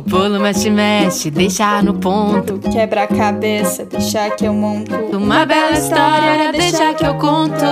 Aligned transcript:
No 0.00 0.04
pulo, 0.04 0.40
mexe, 0.40 0.70
mexe, 0.70 1.30
deixar 1.30 1.82
no 1.82 1.92
ponto. 1.92 2.58
Quebra 2.70 3.02
a 3.02 3.06
cabeça, 3.06 3.84
deixar 3.84 4.30
que 4.30 4.46
eu 4.46 4.54
monto. 4.54 4.94
Uma 5.14 5.44
bela 5.44 5.72
história, 5.72 6.52
deixa 6.52 6.94
que 6.94 7.04
eu 7.04 7.16
conto. 7.16 7.66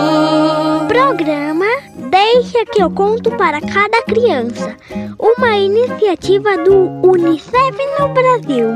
Programa 0.87 1.65
Deixa 2.11 2.67
que 2.67 2.83
eu 2.83 2.91
conto 2.91 3.31
para 3.31 3.63
cada 3.63 4.03
criança. 4.03 4.77
Uma 5.19 5.57
iniciativa 5.57 6.59
do 6.59 7.01
Unicef 7.03 7.79
no 7.99 8.09
Brasil. 8.09 8.69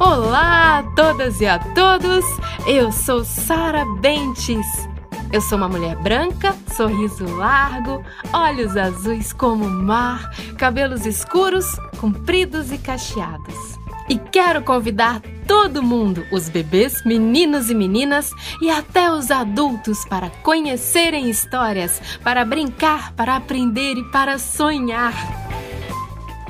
Olá 0.00 0.78
a 0.78 0.82
todas 0.96 1.40
e 1.40 1.46
a 1.46 1.60
todos. 1.60 2.24
Eu 2.66 2.90
sou 2.90 3.24
Sara 3.24 3.84
Bentes. 4.00 4.91
Eu 5.32 5.40
sou 5.40 5.56
uma 5.56 5.68
mulher 5.68 5.96
branca, 5.96 6.54
sorriso 6.76 7.24
largo, 7.24 8.04
olhos 8.34 8.76
azuis 8.76 9.32
como 9.32 9.64
o 9.64 9.70
mar, 9.70 10.30
cabelos 10.58 11.06
escuros, 11.06 11.64
compridos 11.96 12.70
e 12.70 12.76
cacheados. 12.76 13.78
E 14.10 14.18
quero 14.18 14.62
convidar 14.62 15.22
todo 15.48 15.82
mundo, 15.82 16.26
os 16.30 16.50
bebês, 16.50 17.02
meninos 17.06 17.70
e 17.70 17.74
meninas 17.74 18.30
e 18.60 18.68
até 18.68 19.10
os 19.10 19.30
adultos, 19.30 20.04
para 20.04 20.28
conhecerem 20.28 21.30
histórias, 21.30 21.98
para 22.22 22.44
brincar, 22.44 23.12
para 23.14 23.34
aprender 23.34 23.96
e 23.96 24.04
para 24.10 24.38
sonhar. 24.38 25.14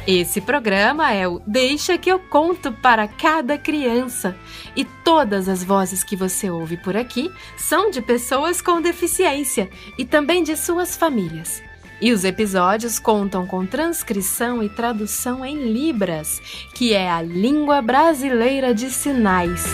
Esse 0.07 0.41
programa 0.41 1.13
é 1.13 1.29
o 1.29 1.41
Deixa 1.47 1.97
que 1.97 2.11
eu 2.11 2.19
conto 2.19 2.73
para 2.73 3.07
cada 3.07 3.57
criança. 3.57 4.35
E 4.75 4.85
todas 4.85 5.49
as 5.49 5.63
vozes 5.63 6.03
que 6.03 6.17
você 6.17 6.51
ouve 6.51 6.77
por 6.77 6.97
aqui 6.97 7.31
são 7.57 7.89
de 7.89 8.03
pessoas 8.03 8.61
com 8.61 8.83
deficiência 8.83 9.71
e 9.97 10.05
também 10.05 10.43
de 10.43 10.57
suas 10.57 10.97
famílias. 10.97 11.63
E 12.01 12.11
os 12.11 12.25
episódios 12.25 12.99
contam 12.99 13.47
com 13.47 13.65
transcrição 13.65 14.61
e 14.61 14.69
tradução 14.69 15.45
em 15.45 15.73
Libras, 15.73 16.41
que 16.75 16.93
é 16.93 17.09
a 17.09 17.23
língua 17.23 17.81
brasileira 17.81 18.75
de 18.75 18.91
sinais. 18.91 19.65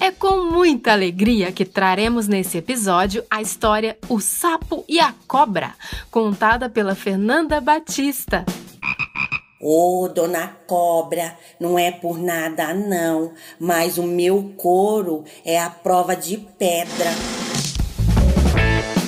É 0.00 0.10
com 0.10 0.50
muita 0.50 0.92
alegria 0.92 1.52
que 1.52 1.66
traremos 1.66 2.26
nesse 2.26 2.56
episódio 2.56 3.22
a 3.30 3.42
história 3.42 3.98
O 4.08 4.18
Sapo 4.18 4.82
e 4.88 4.98
a 4.98 5.14
Cobra, 5.28 5.74
contada 6.10 6.70
pela 6.70 6.94
Fernanda 6.94 7.60
Batista. 7.60 8.46
Ô, 9.62 10.04
oh, 10.04 10.08
dona 10.08 10.48
cobra, 10.66 11.36
não 11.60 11.78
é 11.78 11.90
por 11.90 12.18
nada 12.18 12.72
não, 12.72 13.34
mas 13.58 13.98
o 13.98 14.02
meu 14.02 14.54
couro 14.56 15.22
é 15.44 15.60
a 15.60 15.68
prova 15.68 16.16
de 16.16 16.38
pedra. 16.38 17.10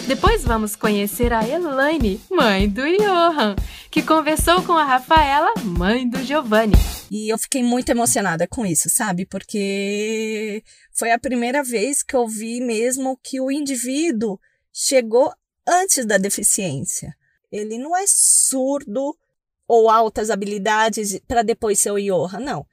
Depois 0.07 0.45
vamos 0.45 0.77
conhecer 0.77 1.33
a 1.33 1.43
Elaine, 1.49 2.21
mãe 2.31 2.69
do 2.69 2.83
Johan, 2.83 3.57
que 3.91 4.03
conversou 4.03 4.63
com 4.63 4.73
a 4.73 4.85
Rafaela, 4.85 5.55
mãe 5.65 6.07
do 6.07 6.23
Giovanni. 6.23 6.75
E 7.11 7.33
eu 7.33 7.39
fiquei 7.39 7.63
muito 7.63 7.89
emocionada 7.89 8.47
com 8.47 8.67
isso, 8.67 8.91
sabe? 8.91 9.25
Porque 9.25 10.63
foi 10.93 11.13
a 11.13 11.19
primeira 11.19 11.65
vez 11.65 12.03
que 12.03 12.15
eu 12.15 12.29
vi 12.29 12.61
mesmo 12.61 13.19
que 13.25 13.41
o 13.41 13.51
indivíduo 13.51 14.39
chegou 14.71 15.33
antes 15.67 16.05
da 16.05 16.19
deficiência. 16.19 17.15
Ele 17.51 17.79
não 17.79 17.97
é 17.97 18.05
surdo 18.07 19.17
ou 19.73 19.89
altas 19.89 20.29
habilidades 20.29 21.19
para 21.27 21.43
depois 21.43 21.79
ser 21.79 21.93
o 21.93 21.99
Johan, 21.99 22.41
não. 22.41 22.67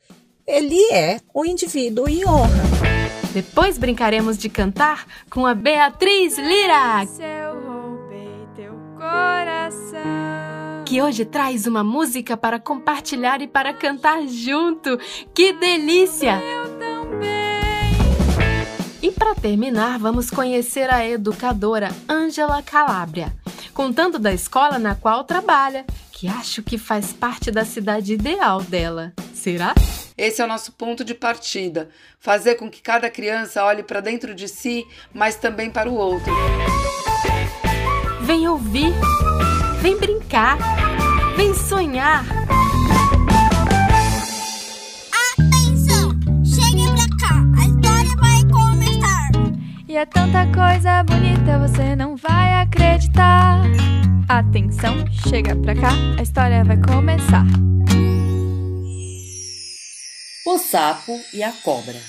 Ele 0.46 0.82
é 0.92 1.22
o 1.34 1.46
indivíduo 1.46 2.10
Johan. 2.10 2.50
Depois 3.34 3.78
brincaremos 3.78 4.38
de 4.38 4.50
cantar 4.50 5.06
com 5.30 5.46
a 5.46 5.54
Beatriz 5.54 6.38
Lira. 6.38 7.08
Que 10.86 11.02
hoje 11.02 11.24
traz 11.24 11.66
uma 11.66 11.86
música 11.86 12.36
para 12.36 12.60
compartilhar 12.60 13.42
e 13.42 13.48
para 13.48 13.74
cantar 13.74 14.28
junto. 14.28 15.00
Que 15.34 15.54
delícia! 15.54 16.42
Eu 16.42 16.78
também. 16.78 17.30
E 19.02 19.10
para 19.10 19.36
terminar, 19.36 19.98
vamos 19.98 20.30
conhecer 20.30 20.94
a 20.94 21.08
educadora 21.08 21.96
Ângela 22.10 22.62
Calabria, 22.62 23.34
contando 23.74 24.20
da 24.20 24.34
escola 24.34 24.78
na 24.78 24.96
qual 24.96 25.24
trabalha, 25.24 25.86
que 26.20 26.28
acho 26.28 26.62
que 26.62 26.78
faz 26.78 27.14
parte 27.14 27.50
da 27.50 27.64
cidade 27.64 28.12
ideal 28.12 28.62
dela. 28.62 29.14
Será? 29.34 29.74
Esse 30.18 30.42
é 30.42 30.46
o 30.46 30.48
nosso 30.50 30.74
ponto 30.74 31.02
de 31.02 31.14
partida: 31.14 31.88
fazer 32.20 32.56
com 32.56 32.70
que 32.70 32.82
cada 32.82 33.10
criança 33.10 33.64
olhe 33.64 33.84
para 33.84 34.02
dentro 34.02 34.36
de 34.36 34.50
si, 34.50 34.86
mas 35.14 35.38
também 35.38 35.72
para 35.72 35.90
o 35.90 35.94
outro. 35.94 36.34
Vem 38.24 38.50
ouvir, 38.50 38.92
vem 39.82 39.98
brincar, 39.98 40.58
vem 41.38 41.54
sonhar. 41.54 42.26
Atenção, 45.38 46.20
pra 46.20 47.18
cá, 47.18 47.36
a 47.58 47.66
história 47.66 48.16
vai 48.18 48.44
começar. 48.52 49.32
E 49.88 49.96
é 49.96 50.06
tanta 50.06 50.46
coisa 50.48 51.02
bonita, 51.02 51.60
você 51.60 51.96
não 51.96 52.18
vai 52.18 52.56
acreditar. 52.56 52.69
Atenção, 54.28 55.06
chega 55.28 55.56
pra 55.56 55.76
cá, 55.76 55.92
a 56.18 56.22
história 56.22 56.64
vai 56.64 56.78
começar. 56.78 57.46
O 60.46 60.58
sapo 60.58 61.20
e 61.34 61.44
a 61.44 61.52
cobra. 61.52 62.00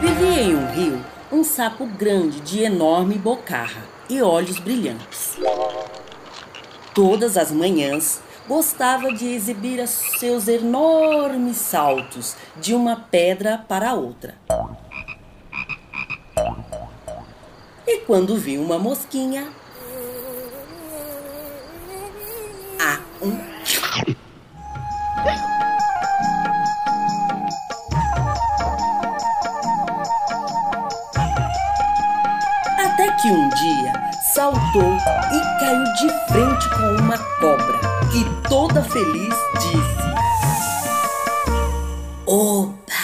Vivia 0.00 0.42
em 0.42 0.54
um 0.54 0.66
rio 0.72 1.04
um 1.32 1.42
sapo 1.42 1.84
grande 1.84 2.40
de 2.40 2.62
enorme 2.62 3.16
bocarra 3.16 3.82
e 4.08 4.22
olhos 4.22 4.60
brilhantes. 4.60 5.36
Todas 6.94 7.36
as 7.36 7.50
manhãs 7.50 8.22
gostava 8.48 9.12
de 9.12 9.26
exibir 9.26 9.86
seus 9.86 10.48
enormes 10.48 11.56
saltos 11.56 12.36
de 12.56 12.74
uma 12.74 12.96
pedra 12.96 13.64
para 13.68 13.94
outra. 13.94 14.34
E 17.86 18.00
quando 18.00 18.36
viu 18.36 18.62
uma 18.62 18.78
mosquinha, 18.78 19.46
Até 32.78 33.10
que 33.16 33.28
um 33.28 33.48
dia 33.48 33.92
saltou 34.34 34.96
e 35.32 35.58
caiu 35.60 35.84
de 35.94 36.08
frente 36.32 36.68
com 36.70 37.02
uma 37.02 37.18
cobra, 37.40 37.53
toda 38.66 38.82
feliz 38.82 39.34
disse: 39.60 40.04
Opa! 42.26 42.94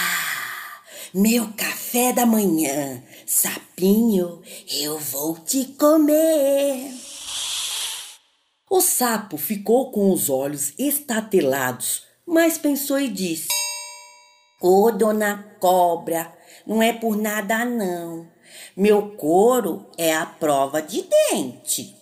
Meu 1.12 1.53
café 1.54 2.15
da 2.15 2.25
manhã, 2.25 3.03
sapinho, 3.26 4.41
eu 4.81 4.99
vou 4.99 5.37
te 5.37 5.66
comer. 5.78 6.94
O 8.70 8.81
sapo 8.81 9.37
ficou 9.37 9.91
com 9.91 10.10
os 10.10 10.31
olhos 10.31 10.72
estatelados, 10.78 12.04
mas 12.26 12.56
pensou 12.56 12.99
e 12.99 13.09
disse: 13.09 13.49
Ô 14.62 14.84
oh, 14.84 14.91
dona 14.91 15.56
cobra, 15.60 16.32
não 16.66 16.82
é 16.82 16.94
por 16.94 17.16
nada 17.16 17.66
não. 17.66 18.26
Meu 18.75 19.10
couro 19.10 19.91
é 19.99 20.15
a 20.15 20.25
prova 20.25 20.81
de 20.81 21.03
dente. 21.03 22.00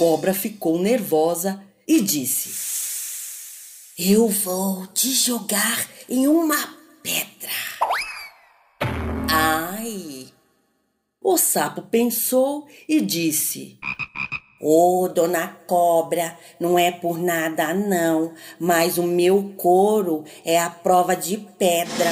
Cobra 0.00 0.32
ficou 0.32 0.78
nervosa 0.78 1.62
e 1.86 2.00
disse: 2.00 2.48
Eu 3.98 4.28
vou 4.28 4.86
te 4.86 5.12
jogar 5.12 5.86
em 6.08 6.26
uma 6.26 6.56
pedra. 7.02 7.52
Ai! 9.28 10.28
O 11.20 11.36
sapo 11.36 11.82
pensou 11.82 12.66
e 12.88 13.02
disse: 13.02 13.78
Ô, 14.58 15.02
oh, 15.02 15.08
dona 15.10 15.48
cobra, 15.66 16.34
não 16.58 16.78
é 16.78 16.90
por 16.90 17.18
nada 17.18 17.74
não, 17.74 18.32
mas 18.58 18.96
o 18.96 19.02
meu 19.02 19.52
couro 19.58 20.24
é 20.46 20.58
a 20.58 20.70
prova 20.70 21.14
de 21.14 21.36
pedra. 21.36 22.10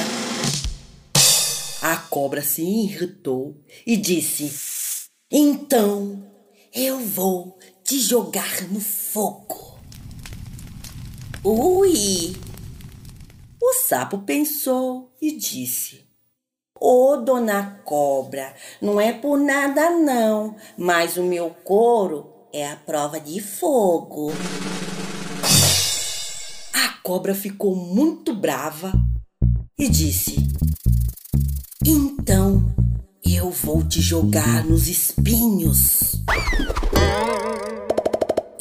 A 1.81 1.97
cobra 1.97 2.43
se 2.43 2.61
irritou 2.61 3.55
e 3.83 3.97
disse: 3.97 5.09
Então 5.31 6.23
eu 6.71 6.99
vou 6.99 7.58
te 7.89 7.99
jogar 7.99 8.61
no 8.69 8.79
fogo. 8.79 9.79
Ui! 11.43 12.35
O 13.59 13.73
sapo 13.87 14.19
pensou 14.19 15.11
e 15.19 15.35
disse: 15.35 16.05
Ô, 16.79 17.13
oh, 17.13 17.17
dona 17.17 17.81
cobra, 17.83 18.53
não 18.79 19.01
é 19.01 19.11
por 19.11 19.39
nada 19.39 19.89
não, 19.89 20.55
mas 20.77 21.17
o 21.17 21.23
meu 21.23 21.49
couro 21.49 22.31
é 22.53 22.69
a 22.69 22.75
prova 22.75 23.19
de 23.19 23.41
fogo. 23.41 24.31
A 26.71 27.01
cobra 27.01 27.33
ficou 27.33 27.75
muito 27.75 28.35
brava 28.35 28.93
e 29.79 29.89
disse: 29.89 30.35
Então 31.83 32.69
vou 33.63 33.83
te 33.83 34.01
jogar 34.01 34.63
nos 34.65 34.87
espinhos. 34.87 36.13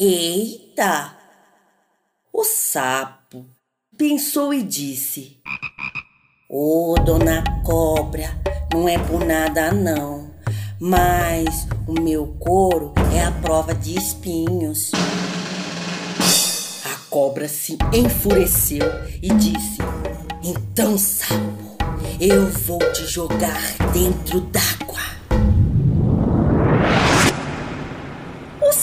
Eita! 0.01 1.17
O 2.33 2.45
sapo 2.45 3.45
pensou 3.97 4.55
e 4.55 4.63
disse: 4.63 5.41
Ô 6.49 6.93
oh, 6.93 7.03
dona 7.03 7.43
cobra, 7.65 8.31
não 8.73 8.89
é 8.89 8.97
por 8.97 9.25
nada 9.25 9.73
não, 9.73 10.31
mas 10.81 11.67
o 11.85 12.01
meu 12.01 12.29
couro 12.39 12.95
é 13.13 13.25
a 13.25 13.33
prova 13.33 13.75
de 13.75 13.99
espinhos. 13.99 14.93
A 16.85 17.11
cobra 17.11 17.49
se 17.49 17.77
enfureceu 17.93 18.87
e 19.21 19.35
disse: 19.35 19.79
Então, 20.45 20.97
sapo, 20.97 21.77
eu 22.21 22.47
vou 22.47 22.79
te 22.93 23.05
jogar 23.05 23.61
dentro 23.93 24.43
d'água. 24.43 24.88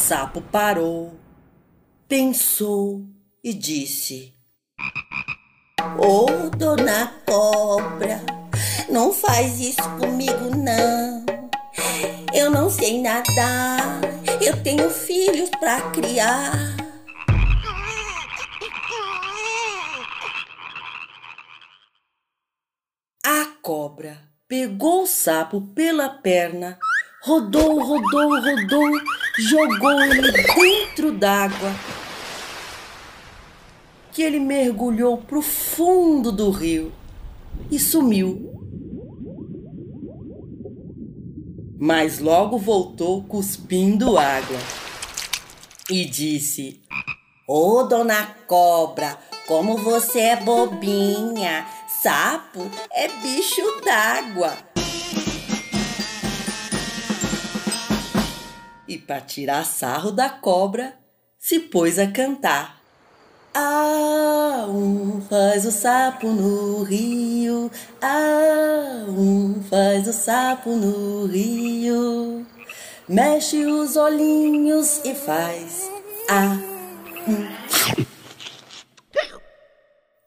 Sapo 0.07 0.39
parou, 0.39 1.19
pensou 2.07 3.03
e 3.43 3.51
disse: 3.51 4.35
Ô 5.97 6.25
oh, 6.25 6.49
dona 6.55 7.11
cobra, 7.25 8.21
não 8.87 9.11
faz 9.11 9.59
isso 9.59 9.81
comigo 9.97 10.55
não. 10.55 11.25
Eu 12.31 12.51
não 12.51 12.69
sei 12.69 13.01
nadar, 13.01 13.99
eu 14.39 14.61
tenho 14.61 14.91
filhos 14.91 15.49
para 15.59 15.81
criar. 15.89 16.53
A 23.25 23.45
cobra 23.59 24.21
pegou 24.47 25.01
o 25.01 25.07
sapo 25.07 25.61
pela 25.73 26.09
perna, 26.09 26.77
rodou, 27.23 27.83
rodou, 27.83 28.39
rodou, 28.39 29.01
jogou 29.37 30.01
ele 30.01 30.31
dentro 30.31 31.11
d'água. 31.11 31.71
Que 34.11 34.21
ele 34.21 34.39
mergulhou 34.39 35.17
pro 35.17 35.41
fundo 35.41 36.31
do 36.31 36.49
rio 36.49 36.91
e 37.69 37.77
sumiu. 37.77 38.51
Mas 41.77 42.19
logo 42.19 42.57
voltou 42.57 43.23
cuspindo 43.23 44.17
água 44.17 44.57
e 45.89 46.05
disse: 46.05 46.81
Ô 47.47 47.79
oh, 47.79 47.83
dona 47.83 48.25
cobra, 48.47 49.17
como 49.45 49.77
você 49.77 50.19
é 50.19 50.35
bobinha! 50.37 51.67
Sapo 52.01 52.69
é 52.91 53.07
bicho 53.07 53.61
d'água. 53.83 54.64
E 58.87 58.97
para 58.97 59.19
tirar 59.21 59.65
sarro 59.65 60.11
da 60.11 60.29
cobra, 60.29 60.93
se 61.39 61.59
pôs 61.59 61.97
a 61.97 62.07
cantar. 62.11 62.81
Ah, 63.53 64.65
um 64.67 65.21
faz 65.21 65.65
o 65.65 65.71
sapo 65.71 66.27
no 66.27 66.83
rio, 66.83 67.71
ah, 68.01 69.05
um 69.07 69.63
faz 69.63 70.07
o 70.07 70.13
sapo 70.13 70.71
no 70.71 71.25
rio, 71.25 72.45
mexe 73.07 73.65
os 73.65 73.95
olhinhos 73.95 74.99
e 75.05 75.15
faz 75.15 75.89
ah, 76.29 76.57
um. 77.27 77.47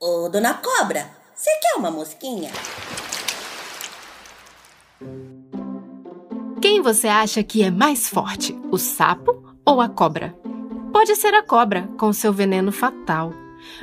Ô, 0.00 0.28
dona 0.28 0.54
cobra, 0.54 1.10
você 1.34 1.50
quer 1.60 1.74
uma 1.76 1.90
mosquinha? 1.90 2.50
Quem 6.68 6.82
você 6.82 7.08
acha 7.08 7.42
que 7.42 7.62
é 7.62 7.70
mais 7.70 8.10
forte, 8.10 8.54
o 8.70 8.76
sapo 8.76 9.42
ou 9.64 9.80
a 9.80 9.88
cobra? 9.88 10.38
Pode 10.92 11.16
ser 11.16 11.32
a 11.32 11.42
cobra, 11.42 11.88
com 11.96 12.12
seu 12.12 12.30
veneno 12.30 12.70
fatal. 12.70 13.32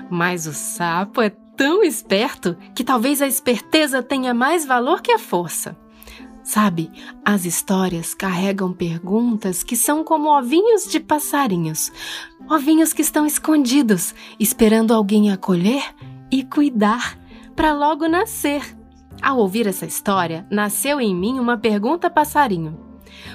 Mas 0.08 0.46
o 0.46 0.54
sapo 0.54 1.20
é 1.20 1.32
tão 1.32 1.82
esperto 1.82 2.56
que 2.76 2.84
talvez 2.84 3.24
a 3.24 3.28
esperteza 3.28 4.04
tenha 4.04 4.36
mais 4.36 4.68
valor 4.68 5.02
que 5.02 5.12
a 5.12 5.18
força. 5.18 5.76
Sabe, 6.44 6.92
as 7.26 7.44
histórias 7.44 8.14
carregam 8.14 8.72
perguntas 8.72 9.64
que 9.64 9.76
são 9.76 10.04
como 10.04 10.30
ovinhos 10.30 10.86
de 10.86 11.00
passarinhos, 11.00 11.92
ovinhos 12.48 12.94
que 12.94 13.02
estão 13.02 13.26
escondidos, 13.26 14.14
esperando 14.40 14.94
alguém 14.94 15.32
acolher 15.32 15.84
e 16.32 16.44
cuidar 16.44 17.18
para 17.56 17.74
logo 17.74 18.08
nascer. 18.08 18.62
Ao 19.22 19.38
ouvir 19.38 19.68
essa 19.68 19.86
história, 19.86 20.46
nasceu 20.50 21.00
em 21.00 21.16
mim 21.16 21.40
uma 21.40 21.58
pergunta 21.58 22.10
passarinho. 22.10 22.80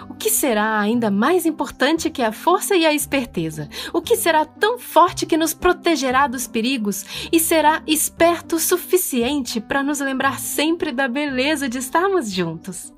O 0.09 0.15
que 0.15 0.31
será 0.31 0.79
ainda 0.79 1.11
mais 1.11 1.47
importante 1.47 2.11
que 2.11 2.23
a 2.23 2.33
força 2.33 2.77
e 2.77 2.85
a 2.85 2.93
esperteza? 2.93 3.69
O 3.93 4.03
que 4.03 4.17
será 4.17 4.45
tão 4.45 4.79
forte 4.79 5.27
que 5.27 5.37
nos 5.37 5.55
protegerá 5.55 6.27
dos 6.27 6.47
perigos 6.47 7.29
e 7.33 7.39
será 7.39 7.83
esperto 7.87 8.57
o 8.57 8.61
suficiente 8.61 9.61
para 9.61 9.83
nos 9.83 10.01
lembrar 10.01 10.39
sempre 10.39 10.93
da 10.93 11.09
beleza 11.09 11.69
de 11.69 11.79
estarmos 11.79 12.31
juntos? 12.31 12.93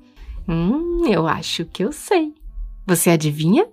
Hum, 0.47 1.05
eu 1.07 1.27
acho 1.27 1.65
que 1.65 1.83
eu 1.83 1.91
sei. 1.91 2.33
Você 2.85 3.09
adivinha? 3.09 3.67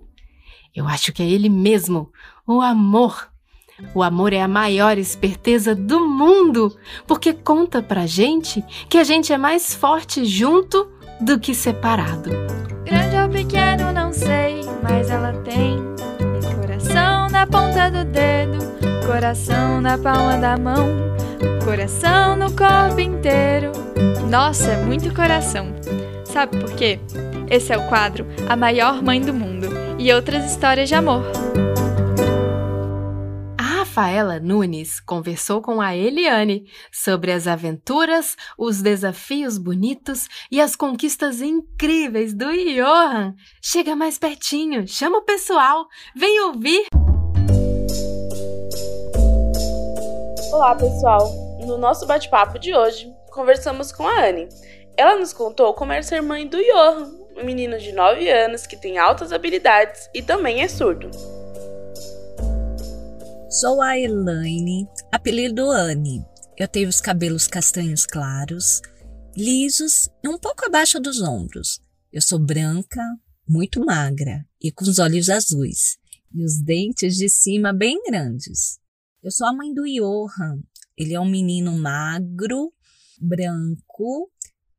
Eu 0.73 0.87
acho 0.87 1.11
que 1.11 1.21
é 1.21 1.29
ele 1.29 1.49
mesmo, 1.49 2.11
o 2.47 2.61
amor. 2.61 3.30
O 3.93 4.01
amor 4.01 4.33
é 4.33 4.41
a 4.41 4.47
maior 4.47 4.97
esperteza 4.97 5.75
do 5.75 5.99
mundo, 5.99 6.75
porque 7.05 7.33
conta 7.33 7.81
pra 7.81 8.05
gente 8.05 8.63
que 8.89 8.97
a 8.97 9.03
gente 9.03 9.33
é 9.33 9.37
mais 9.37 9.73
forte 9.73 10.25
junto 10.25 10.89
do 11.19 11.39
que 11.39 11.53
separado. 11.53 12.29
Grande 12.85 13.15
ou 13.15 13.29
pequeno, 13.29 13.91
não 13.91 14.11
sei, 14.11 14.61
mas 14.81 15.09
ela 15.09 15.33
tem 15.43 15.79
coração 16.55 17.29
na 17.29 17.45
ponta 17.45 17.89
do 17.89 18.05
dedo, 18.05 18.57
coração 19.05 19.81
na 19.81 19.97
palma 19.97 20.37
da 20.37 20.57
mão, 20.57 20.87
coração 21.63 22.35
no 22.35 22.51
corpo 22.51 22.99
inteiro. 22.99 23.71
Nossa, 24.29 24.71
é 24.71 24.83
muito 24.83 25.13
coração. 25.13 25.73
Sabe 26.25 26.57
por 26.57 26.71
quê? 26.73 26.99
Esse 27.49 27.73
é 27.73 27.77
o 27.77 27.87
quadro 27.87 28.25
A 28.47 28.55
Maior 28.55 29.03
Mãe 29.03 29.19
do 29.21 29.33
Mundo 29.33 29.67
e 29.99 30.11
outras 30.13 30.49
histórias 30.49 30.87
de 30.87 30.95
amor. 30.95 31.23
Rafaela 33.91 34.39
Nunes 34.39 35.01
conversou 35.01 35.61
com 35.61 35.81
a 35.81 35.93
Eliane 35.93 36.63
sobre 36.89 37.29
as 37.29 37.45
aventuras, 37.45 38.37
os 38.57 38.81
desafios 38.81 39.57
bonitos 39.57 40.29
e 40.49 40.61
as 40.61 40.77
conquistas 40.77 41.41
incríveis 41.41 42.33
do 42.33 42.45
Johan. 42.53 43.35
Chega 43.61 43.93
mais 43.93 44.17
pertinho, 44.17 44.87
chama 44.87 45.17
o 45.17 45.23
pessoal, 45.23 45.87
vem 46.15 46.39
ouvir! 46.39 46.85
Olá, 50.53 50.73
pessoal! 50.73 51.29
No 51.59 51.77
nosso 51.77 52.07
bate-papo 52.07 52.57
de 52.57 52.73
hoje, 52.73 53.11
conversamos 53.33 53.91
com 53.91 54.07
a 54.07 54.25
Anne. 54.25 54.47
Ela 54.95 55.17
nos 55.17 55.33
contou 55.33 55.73
como 55.73 55.91
é 55.91 56.01
ser 56.01 56.21
mãe 56.21 56.47
do 56.47 56.57
Johan, 56.63 57.11
um 57.35 57.43
menino 57.43 57.77
de 57.77 57.91
9 57.91 58.29
anos 58.29 58.65
que 58.65 58.77
tem 58.77 58.97
altas 58.97 59.33
habilidades 59.33 60.09
e 60.13 60.21
também 60.21 60.61
é 60.61 60.69
surdo. 60.69 61.11
Sou 63.51 63.81
a 63.81 63.99
Elaine, 63.99 64.87
apelido 65.11 65.69
Anne. 65.69 66.25
Eu 66.57 66.69
tenho 66.69 66.87
os 66.87 67.01
cabelos 67.01 67.47
castanhos 67.47 68.05
claros, 68.05 68.79
lisos 69.35 70.07
e 70.23 70.29
um 70.29 70.37
pouco 70.39 70.65
abaixo 70.65 71.01
dos 71.01 71.21
ombros. 71.21 71.81
Eu 72.13 72.21
sou 72.21 72.39
branca, 72.39 73.01
muito 73.45 73.83
magra 73.83 74.47
e 74.61 74.71
com 74.71 74.85
os 74.85 74.99
olhos 74.99 75.29
azuis 75.29 75.97
e 76.33 76.45
os 76.45 76.63
dentes 76.63 77.17
de 77.17 77.27
cima 77.27 77.73
bem 77.73 78.01
grandes. 78.03 78.79
Eu 79.21 79.31
sou 79.31 79.45
a 79.45 79.53
mãe 79.53 79.73
do 79.73 79.83
Johan. 79.83 80.61
Ele 80.97 81.13
é 81.13 81.19
um 81.19 81.29
menino 81.29 81.77
magro, 81.77 82.71
branco. 83.19 84.31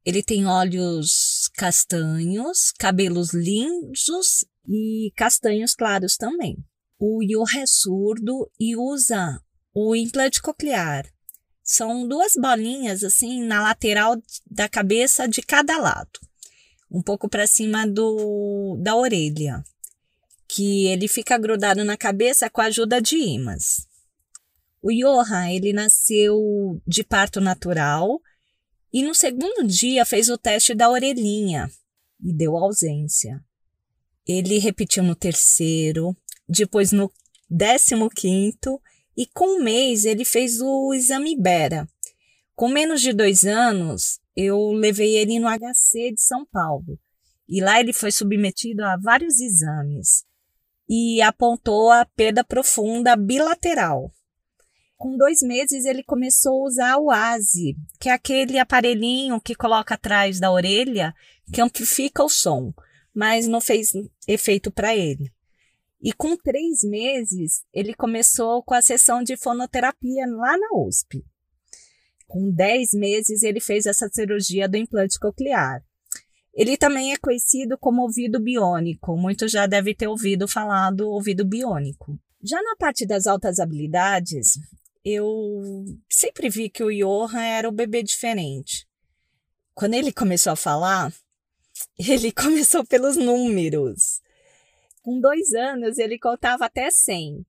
Ele 0.02 0.22
tem 0.22 0.46
olhos 0.46 1.50
castanhos, 1.56 2.72
cabelos 2.78 3.34
lisos 3.34 4.46
e 4.66 5.12
castanhos 5.14 5.74
claros 5.74 6.16
também 6.16 6.56
o 7.04 7.20
Yoha 7.20 7.62
é 7.62 7.66
surdo 7.66 8.48
e 8.60 8.76
usa 8.76 9.42
o 9.74 9.96
implante 9.96 10.40
coclear. 10.40 11.04
São 11.60 12.06
duas 12.06 12.34
bolinhas 12.36 13.02
assim 13.02 13.42
na 13.42 13.60
lateral 13.60 14.22
da 14.48 14.68
cabeça 14.68 15.26
de 15.26 15.42
cada 15.42 15.78
lado, 15.78 16.20
um 16.88 17.02
pouco 17.02 17.28
para 17.28 17.44
cima 17.44 17.88
do, 17.88 18.78
da 18.80 18.94
orelha, 18.94 19.64
que 20.46 20.86
ele 20.86 21.08
fica 21.08 21.36
grudado 21.36 21.82
na 21.82 21.96
cabeça 21.96 22.48
com 22.48 22.60
a 22.60 22.66
ajuda 22.66 23.02
de 23.02 23.16
imãs. 23.16 23.88
O 24.80 24.92
Johan, 24.92 25.50
ele 25.50 25.72
nasceu 25.72 26.80
de 26.86 27.02
parto 27.02 27.40
natural 27.40 28.20
e 28.92 29.02
no 29.02 29.12
segundo 29.12 29.66
dia 29.66 30.04
fez 30.04 30.28
o 30.28 30.38
teste 30.38 30.72
da 30.72 30.88
orelhinha 30.88 31.68
e 32.22 32.32
deu 32.32 32.56
ausência. 32.56 33.44
Ele 34.24 34.58
repetiu 34.58 35.02
no 35.02 35.16
terceiro, 35.16 36.16
depois 36.58 36.92
no 36.92 37.10
15 37.50 38.58
e 39.16 39.26
com 39.26 39.58
um 39.58 39.62
mês 39.62 40.04
ele 40.04 40.24
fez 40.24 40.60
o 40.60 40.94
exame 40.94 41.38
Bera. 41.38 41.88
Com 42.54 42.68
menos 42.68 43.00
de 43.00 43.12
dois 43.12 43.44
anos, 43.44 44.20
eu 44.36 44.72
levei 44.72 45.16
ele 45.16 45.38
no 45.38 45.48
HC 45.48 46.12
de 46.14 46.22
São 46.22 46.46
Paulo 46.46 46.98
E 47.48 47.60
lá 47.60 47.80
ele 47.80 47.92
foi 47.92 48.10
submetido 48.10 48.84
a 48.84 48.96
vários 48.96 49.40
exames 49.40 50.24
e 50.88 51.22
apontou 51.22 51.90
a 51.90 52.04
perda 52.04 52.44
profunda 52.44 53.16
bilateral. 53.16 54.12
Com 54.96 55.16
dois 55.16 55.40
meses, 55.42 55.84
ele 55.84 56.02
começou 56.02 56.62
a 56.62 56.66
usar 56.66 56.96
o 56.98 57.10
ASI, 57.10 57.76
que 57.98 58.08
é 58.08 58.12
aquele 58.12 58.58
aparelhinho 58.58 59.40
que 59.40 59.54
coloca 59.54 59.94
atrás 59.94 60.38
da 60.38 60.50
orelha 60.52 61.14
que 61.52 61.60
amplifica 61.60 62.22
o 62.22 62.28
som, 62.28 62.72
mas 63.14 63.48
não 63.48 63.60
fez 63.60 63.90
efeito 64.28 64.70
para 64.70 64.94
ele. 64.94 65.32
E 66.02 66.12
com 66.12 66.36
três 66.36 66.82
meses, 66.82 67.62
ele 67.72 67.94
começou 67.94 68.60
com 68.64 68.74
a 68.74 68.82
sessão 68.82 69.22
de 69.22 69.36
fonoterapia 69.36 70.26
lá 70.26 70.58
na 70.58 70.68
USP. 70.74 71.24
Com 72.26 72.50
dez 72.50 72.90
meses, 72.92 73.44
ele 73.44 73.60
fez 73.60 73.86
essa 73.86 74.08
cirurgia 74.08 74.68
do 74.68 74.76
implante 74.76 75.18
coclear. 75.20 75.80
Ele 76.52 76.76
também 76.76 77.12
é 77.12 77.16
conhecido 77.16 77.78
como 77.78 78.02
ouvido 78.02 78.40
biônico. 78.40 79.16
Muitos 79.16 79.52
já 79.52 79.66
devem 79.66 79.94
ter 79.94 80.08
ouvido 80.08 80.48
falar 80.48 80.90
do 80.90 81.08
ouvido 81.08 81.44
biônico. 81.44 82.18
Já 82.42 82.60
na 82.60 82.74
parte 82.76 83.06
das 83.06 83.26
altas 83.26 83.60
habilidades, 83.60 84.58
eu 85.04 85.84
sempre 86.10 86.48
vi 86.48 86.68
que 86.68 86.82
o 86.82 86.90
Johan 86.90 87.40
era 87.40 87.68
o 87.68 87.72
bebê 87.72 88.02
diferente. 88.02 88.88
Quando 89.72 89.94
ele 89.94 90.12
começou 90.12 90.52
a 90.52 90.56
falar, 90.56 91.12
ele 91.96 92.32
começou 92.32 92.84
pelos 92.84 93.16
números. 93.16 94.21
Com 95.02 95.20
dois 95.20 95.52
anos, 95.52 95.98
ele 95.98 96.16
contava 96.18 96.66
até 96.66 96.90
100. 96.90 97.44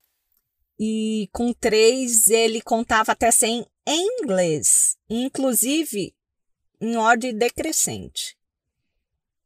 E 0.79 1.29
com 1.31 1.53
três, 1.53 2.27
ele 2.27 2.61
contava 2.61 3.11
até 3.11 3.29
100 3.29 3.65
em 3.87 4.21
inglês, 4.21 4.97
inclusive 5.07 6.15
em 6.81 6.97
ordem 6.97 7.33
decrescente. 7.33 8.35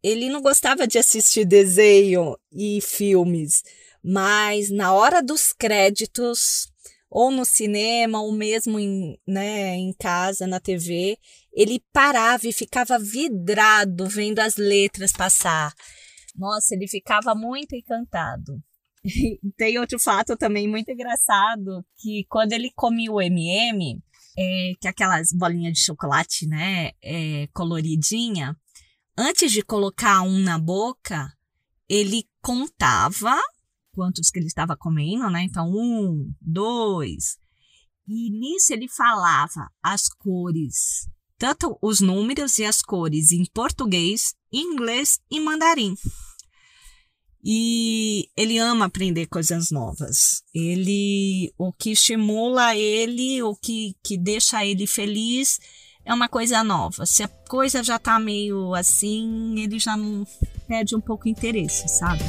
Ele 0.01 0.29
não 0.29 0.41
gostava 0.41 0.87
de 0.87 0.97
assistir 0.97 1.43
desenho 1.43 2.37
e 2.51 2.79
filmes, 2.81 3.61
mas 4.01 4.69
na 4.71 4.93
hora 4.93 5.21
dos 5.21 5.51
créditos, 5.51 6.71
ou 7.09 7.29
no 7.29 7.43
cinema, 7.43 8.21
ou 8.21 8.31
mesmo 8.31 8.79
em, 8.79 9.19
né, 9.27 9.75
em 9.75 9.91
casa, 9.93 10.47
na 10.47 10.59
TV, 10.59 11.17
ele 11.51 11.83
parava 11.91 12.47
e 12.47 12.53
ficava 12.53 12.97
vidrado 12.97 14.07
vendo 14.07 14.39
as 14.39 14.55
letras 14.55 15.11
passar. 15.11 15.73
Nossa, 16.37 16.75
ele 16.75 16.87
ficava 16.87 17.33
muito 17.33 17.75
encantado. 17.75 18.61
Tem 19.57 19.77
outro 19.79 19.99
fato 19.99 20.37
também 20.37 20.67
muito 20.67 20.91
engraçado, 20.91 21.83
que 21.97 22.25
quando 22.29 22.53
ele 22.53 22.71
comia 22.75 23.11
o 23.11 23.21
MM, 23.21 24.01
é, 24.37 24.71
que 24.79 24.87
é 24.87 24.91
aquelas 24.91 25.33
bolinhas 25.33 25.73
de 25.73 25.83
chocolate, 25.83 26.47
né, 26.47 26.91
é, 27.01 27.47
coloridinha, 27.53 28.55
antes 29.17 29.51
de 29.51 29.63
colocar 29.63 30.21
um 30.21 30.39
na 30.39 30.59
boca, 30.59 31.33
ele 31.89 32.23
contava 32.41 33.35
quantos 33.93 34.29
que 34.29 34.37
ele 34.37 34.45
estava 34.45 34.77
comendo, 34.77 35.27
né? 35.31 35.41
Então, 35.41 35.71
um, 35.71 36.31
dois. 36.39 37.37
E 38.07 38.29
nisso 38.29 38.71
ele 38.71 38.87
falava 38.87 39.69
as 39.81 40.07
cores, 40.07 41.09
tanto 41.37 41.77
os 41.81 41.99
números 41.99 42.59
e 42.59 42.63
as 42.63 42.81
cores 42.81 43.31
em 43.31 43.43
português, 43.51 44.35
inglês 44.53 45.19
e 45.31 45.39
mandarim. 45.39 45.95
E 47.43 48.29
ele 48.35 48.57
ama 48.57 48.85
aprender 48.85 49.27
coisas 49.27 49.71
novas. 49.71 50.43
Ele, 50.53 51.53
o 51.57 51.71
que 51.71 51.91
estimula 51.91 52.75
ele, 52.75 53.41
o 53.43 53.55
que, 53.55 53.95
que 54.03 54.17
deixa 54.17 54.65
ele 54.65 54.85
feliz 54.85 55.59
é 56.03 56.13
uma 56.13 56.29
coisa 56.29 56.63
nova. 56.63 57.05
Se 57.05 57.23
a 57.23 57.27
coisa 57.27 57.83
já 57.83 57.99
tá 57.99 58.17
meio 58.19 58.73
assim, 58.73 59.59
ele 59.59 59.77
já 59.77 59.95
não 59.95 60.25
perde 60.67 60.95
um 60.95 61.01
pouco 61.01 61.27
interesse, 61.27 61.87
sabe? 61.87 62.23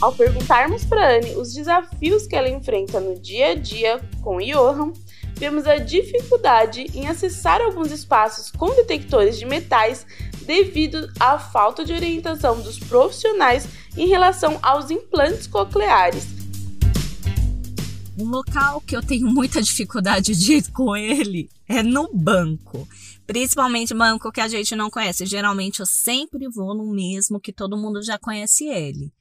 Ao 0.00 0.12
perguntarmos 0.12 0.84
para 0.84 1.16
Anne 1.16 1.34
os 1.36 1.54
desafios 1.54 2.26
que 2.26 2.36
ela 2.36 2.48
enfrenta 2.48 3.00
no 3.00 3.18
dia 3.18 3.52
a 3.52 3.54
dia 3.54 4.00
com 4.22 4.38
Johan, 4.38 4.92
vemos 5.34 5.66
a 5.66 5.76
dificuldade 5.76 6.86
em 6.94 7.06
acessar 7.08 7.60
alguns 7.60 7.90
espaços 7.90 8.50
com 8.50 8.74
detectores 8.74 9.38
de 9.38 9.46
metais 9.46 10.06
devido 10.46 11.10
à 11.18 11.38
falta 11.38 11.84
de 11.84 11.92
orientação 11.92 12.60
dos 12.60 12.78
profissionais 12.78 13.68
em 13.96 14.06
relação 14.06 14.58
aos 14.62 14.90
implantes 14.90 15.46
cocleares. 15.46 16.24
Um 18.18 18.28
local 18.28 18.80
que 18.80 18.96
eu 18.96 19.02
tenho 19.02 19.26
muita 19.26 19.60
dificuldade 19.60 20.34
de 20.34 20.54
ir 20.54 20.70
com 20.72 20.96
ele 20.96 21.50
é 21.68 21.82
no 21.82 22.10
banco. 22.14 22.88
Principalmente 23.26 23.92
banco 23.92 24.32
que 24.32 24.40
a 24.40 24.48
gente 24.48 24.74
não 24.74 24.88
conhece. 24.88 25.26
Geralmente 25.26 25.80
eu 25.80 25.86
sempre 25.86 26.48
vou 26.48 26.74
no 26.74 26.90
mesmo 26.94 27.40
que 27.40 27.52
todo 27.52 27.76
mundo 27.76 28.02
já 28.02 28.18
conhece 28.18 28.64
ele 28.64 29.12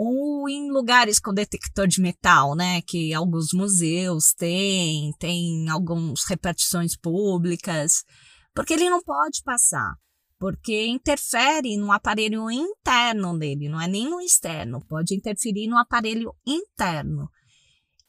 ou 0.00 0.48
em 0.48 0.70
lugares 0.70 1.18
com 1.18 1.34
detector 1.34 1.88
de 1.88 2.00
metal, 2.00 2.54
né? 2.54 2.80
Que 2.82 3.12
alguns 3.12 3.52
museus 3.52 4.32
têm, 4.32 5.12
tem 5.18 5.68
algumas 5.68 6.22
repartições 6.24 6.96
públicas, 6.96 8.04
porque 8.54 8.74
ele 8.74 8.88
não 8.88 9.02
pode 9.02 9.42
passar, 9.42 9.96
porque 10.38 10.86
interfere 10.86 11.76
no 11.76 11.90
aparelho 11.90 12.50
interno 12.50 13.36
dele, 13.36 13.68
não 13.68 13.80
é 13.80 13.88
nem 13.88 14.08
no 14.08 14.20
externo, 14.20 14.84
pode 14.86 15.14
interferir 15.14 15.66
no 15.66 15.76
aparelho 15.76 16.34
interno. 16.46 17.28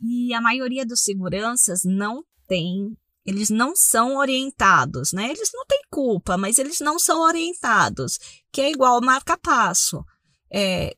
E 0.02 0.34
a 0.34 0.40
maioria 0.40 0.86
dos 0.86 1.04
seguranças 1.04 1.82
não 1.84 2.24
tem, 2.48 2.96
eles 3.26 3.50
não 3.50 3.76
são 3.76 4.18
orientados, 4.18 5.12
né? 5.12 5.30
Eles 5.30 5.50
não 5.54 5.66
têm 5.66 5.82
culpa, 5.90 6.38
mas 6.38 6.58
eles 6.58 6.80
não 6.80 7.00
são 7.00 7.22
orientados, 7.22 8.20
que 8.52 8.62
é 8.62 8.72
igual 8.72 9.02
marca-passo. 9.02 10.04
É, 10.52 10.96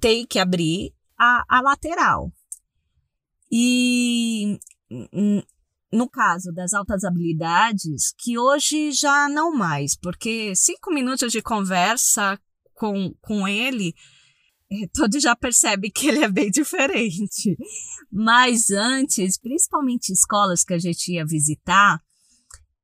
tem 0.00 0.26
que 0.26 0.38
abrir 0.38 0.92
a, 1.18 1.44
a 1.48 1.60
lateral. 1.60 2.32
E 3.50 4.58
no 5.94 6.08
caso 6.08 6.52
das 6.52 6.72
altas 6.72 7.04
habilidades, 7.04 8.12
que 8.18 8.38
hoje 8.38 8.90
já 8.92 9.28
não 9.28 9.52
mais, 9.52 9.96
porque 9.96 10.54
cinco 10.56 10.92
minutos 10.92 11.30
de 11.30 11.40
conversa 11.40 12.38
com, 12.74 13.14
com 13.20 13.46
ele, 13.46 13.94
eh, 14.70 14.88
todo 14.92 15.20
já 15.20 15.36
percebe 15.36 15.90
que 15.90 16.08
ele 16.08 16.24
é 16.24 16.28
bem 16.28 16.50
diferente. 16.52 17.56
Mas 18.10 18.70
antes, 18.70 19.38
principalmente 19.38 20.12
escolas 20.12 20.64
que 20.64 20.74
a 20.74 20.78
gente 20.78 21.12
ia 21.12 21.24
visitar, 21.24 22.00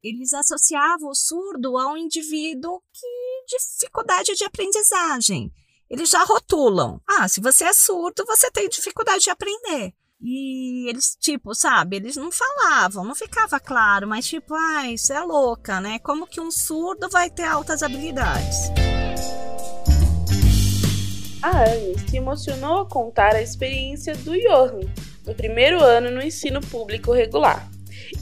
eles 0.02 0.32
associavam 0.32 1.10
o 1.10 1.14
surdo 1.14 1.76
a 1.76 1.92
um 1.92 1.96
indivíduo 1.96 2.80
que 2.92 3.58
dificuldade 3.58 4.34
de 4.34 4.44
aprendizagem 4.44 5.52
eles 5.90 6.08
já 6.08 6.22
rotulam. 6.22 7.00
Ah, 7.04 7.28
se 7.28 7.40
você 7.40 7.64
é 7.64 7.72
surdo, 7.72 8.24
você 8.24 8.48
tem 8.52 8.68
dificuldade 8.68 9.24
de 9.24 9.30
aprender. 9.30 9.92
E 10.22 10.88
eles, 10.88 11.16
tipo, 11.18 11.54
sabe, 11.54 11.96
eles 11.96 12.16
não 12.16 12.30
falavam, 12.30 13.04
não 13.04 13.14
ficava 13.14 13.58
claro, 13.58 14.06
mas 14.06 14.26
tipo, 14.26 14.54
ah, 14.54 14.86
isso 14.86 15.12
é 15.12 15.20
louca, 15.20 15.80
né? 15.80 15.98
Como 16.00 16.26
que 16.26 16.40
um 16.40 16.50
surdo 16.50 17.08
vai 17.08 17.30
ter 17.30 17.44
altas 17.44 17.82
habilidades? 17.82 18.70
A 21.42 21.64
Anne 21.64 21.98
se 22.06 22.18
emocionou 22.18 22.78
ao 22.78 22.86
contar 22.86 23.34
a 23.34 23.40
experiência 23.40 24.14
do 24.14 24.38
Johan 24.38 24.80
no 25.26 25.34
primeiro 25.34 25.82
ano 25.82 26.10
no 26.10 26.22
ensino 26.22 26.60
público 26.60 27.12
regular 27.12 27.66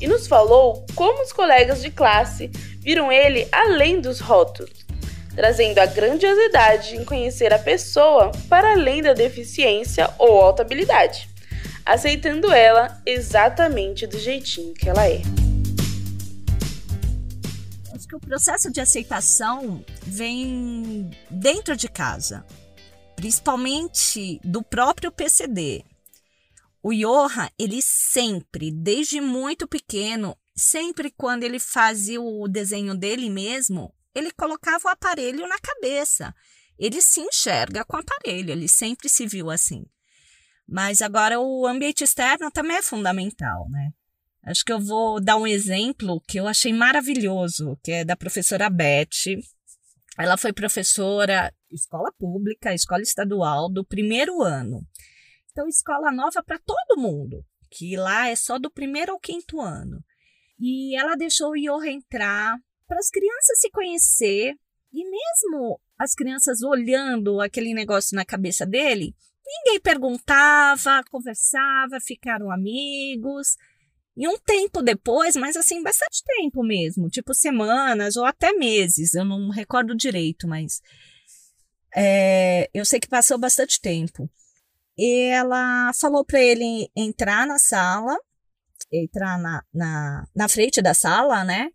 e 0.00 0.07
nos 0.07 0.28
falou 0.28 0.87
como 0.95 1.23
os 1.23 1.33
colegas 1.33 1.83
de 1.83 1.90
classe 1.90 2.49
viram 2.78 3.11
ele 3.11 3.49
além 3.50 4.00
dos 4.00 4.21
rótulos 4.21 4.87
trazendo 5.38 5.78
a 5.78 5.87
grandiosidade 5.87 6.97
em 6.97 7.05
conhecer 7.05 7.52
a 7.52 7.59
pessoa 7.61 8.33
para 8.49 8.73
além 8.73 9.00
da 9.00 9.12
deficiência 9.12 10.12
ou 10.19 10.40
alta 10.40 10.62
habilidade, 10.62 11.28
aceitando 11.88 12.52
ela 12.52 13.00
exatamente 13.07 14.07
do 14.07 14.18
jeitinho 14.18 14.75
que 14.75 14.90
ela 14.90 15.09
é. 15.09 15.23
Acho 17.95 18.07
que 18.07 18.14
o 18.14 18.21
processo 18.21 18.71
de 18.71 18.78
aceitação 18.78 19.83
vem 20.02 21.11
dentro 21.30 21.75
de 21.75 21.88
casa, 21.88 22.45
principalmente 23.16 24.38
do 24.45 24.62
próprio 24.62 25.11
PCD. 25.11 25.83
O 26.83 26.92
Johan, 26.92 27.49
ele 27.59 27.80
sempre, 27.80 28.71
desde 28.71 29.18
muito 29.18 29.66
pequeno, 29.66 30.37
sempre 30.54 31.11
quando 31.11 31.42
ele 31.42 31.59
fazia 31.59 32.21
o 32.21 32.47
desenho 32.47 32.95
dele 32.95 33.30
mesmo, 33.30 33.95
ele 34.14 34.30
colocava 34.30 34.88
o 34.88 34.90
aparelho 34.90 35.49
na 35.49 35.59
cabeça. 35.59 36.35
Ele 36.78 37.00
se 37.00 37.21
enxerga 37.21 37.83
com 37.83 37.97
o 37.97 38.00
aparelho, 38.00 38.50
ele 38.50 38.68
sempre 38.68 39.09
se 39.09 39.26
viu 39.26 39.50
assim. 39.50 39.87
Mas 40.69 41.01
agora 41.01 41.41
o 41.41 41.67
ambiente 41.67 42.05
externo 42.05 42.51
também 42.51 42.77
é 42.77 42.83
fundamental, 42.83 43.69
né? 43.71 43.91
Acho 44.43 44.65
que 44.65 44.73
eu 44.73 44.79
vou 44.79 45.21
dar 45.21 45.37
um 45.37 45.47
exemplo 45.47 46.21
que 46.29 46.39
eu 46.39 46.47
achei 46.47 46.73
maravilhoso, 46.73 47.79
que 47.83 47.93
é 47.93 48.05
da 48.05 48.15
professora 48.15 48.69
Beth. 48.69 49.41
Ela 50.19 50.37
foi 50.37 50.53
professora 50.53 51.53
escola 51.71 52.13
pública, 52.19 52.75
escola 52.75 53.03
estadual 53.03 53.71
do 53.71 53.85
primeiro 53.85 54.43
ano. 54.43 54.87
Então, 55.51 55.67
escola 55.67 56.13
nova 56.13 56.43
para 56.43 56.59
todo 56.59 57.01
mundo, 57.01 57.45
que 57.71 57.97
lá 57.97 58.29
é 58.29 58.37
só 58.37 58.59
do 58.59 58.71
primeiro 58.71 59.13
ao 59.13 59.21
quinto 59.21 59.61
ano. 59.61 60.05
E 60.59 60.99
ela 60.99 61.17
deixou 61.17 61.51
o 61.51 61.57
Iorra 61.57 61.89
entrar 61.89 62.59
para 62.87 62.99
as 62.99 63.11
crianças 63.11 63.61
se 63.61 63.71
conhecer 63.71 64.55
E 64.93 65.05
mesmo 65.05 65.81
as 65.99 66.15
crianças 66.15 66.63
olhando 66.63 67.41
aquele 67.41 67.75
negócio 67.75 68.17
na 68.17 68.25
cabeça 68.25 68.65
dele, 68.65 69.15
ninguém 69.49 69.81
perguntava, 69.81 71.02
conversava, 71.11 71.99
ficaram 72.00 72.50
amigos. 72.50 73.57
E 74.17 74.28
um 74.28 74.37
tempo 74.37 74.83
depois, 74.83 75.37
mas 75.37 75.57
assim, 75.57 75.83
bastante 75.83 76.23
tempo 76.25 76.62
mesmo, 76.62 77.09
tipo 77.09 77.33
semanas 77.33 78.17
ou 78.17 78.25
até 78.25 78.52
meses, 78.52 79.14
eu 79.14 79.25
não 79.25 79.49
recordo 79.49 79.95
direito, 79.95 80.49
mas 80.49 80.81
é, 81.95 82.69
eu 82.75 82.85
sei 82.85 83.00
que 83.00 83.09
passou 83.09 83.38
bastante 83.38 83.81
tempo. 83.81 84.28
E 84.97 85.31
ela 85.31 85.93
falou 85.95 86.25
para 86.25 86.40
ele 86.40 86.90
entrar 86.97 87.47
na 87.47 87.59
sala, 87.59 88.17
entrar 88.93 89.38
na, 89.38 89.62
na, 89.73 90.26
na 90.35 90.49
frente 90.49 90.83
da 90.83 90.93
sala, 90.95 91.45
né? 91.45 91.71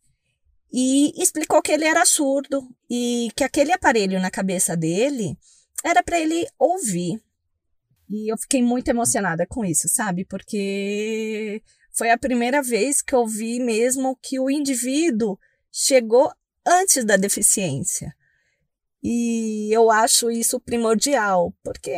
E 0.72 1.14
explicou 1.22 1.62
que 1.62 1.72
ele 1.72 1.86
era 1.86 2.06
surdo 2.06 2.68
e 2.90 3.30
que 3.36 3.44
aquele 3.44 3.72
aparelho 3.72 4.20
na 4.20 4.30
cabeça 4.30 4.76
dele 4.76 5.38
era 5.86 6.04
para 6.04 6.20
ele 6.20 6.46
ouvir. 6.60 7.22
E 8.14 8.32
eu 8.32 8.38
fiquei 8.38 8.62
muito 8.62 8.88
emocionada 8.90 9.44
com 9.48 9.66
isso, 9.66 9.90
sabe? 9.90 10.24
Porque 10.24 11.64
foi 11.92 12.12
a 12.12 12.18
primeira 12.18 12.62
vez 12.62 13.02
que 13.02 13.16
eu 13.16 13.26
vi 13.26 13.60
mesmo 13.60 14.16
que 14.22 14.40
o 14.40 14.52
indivíduo 14.52 15.36
chegou 15.72 16.32
antes 16.64 17.04
da 17.04 17.18
deficiência. 17.18 18.16
E 19.02 19.68
eu 19.74 19.90
acho 19.90 20.30
isso 20.30 20.60
primordial, 20.60 21.56
porque 21.64 21.98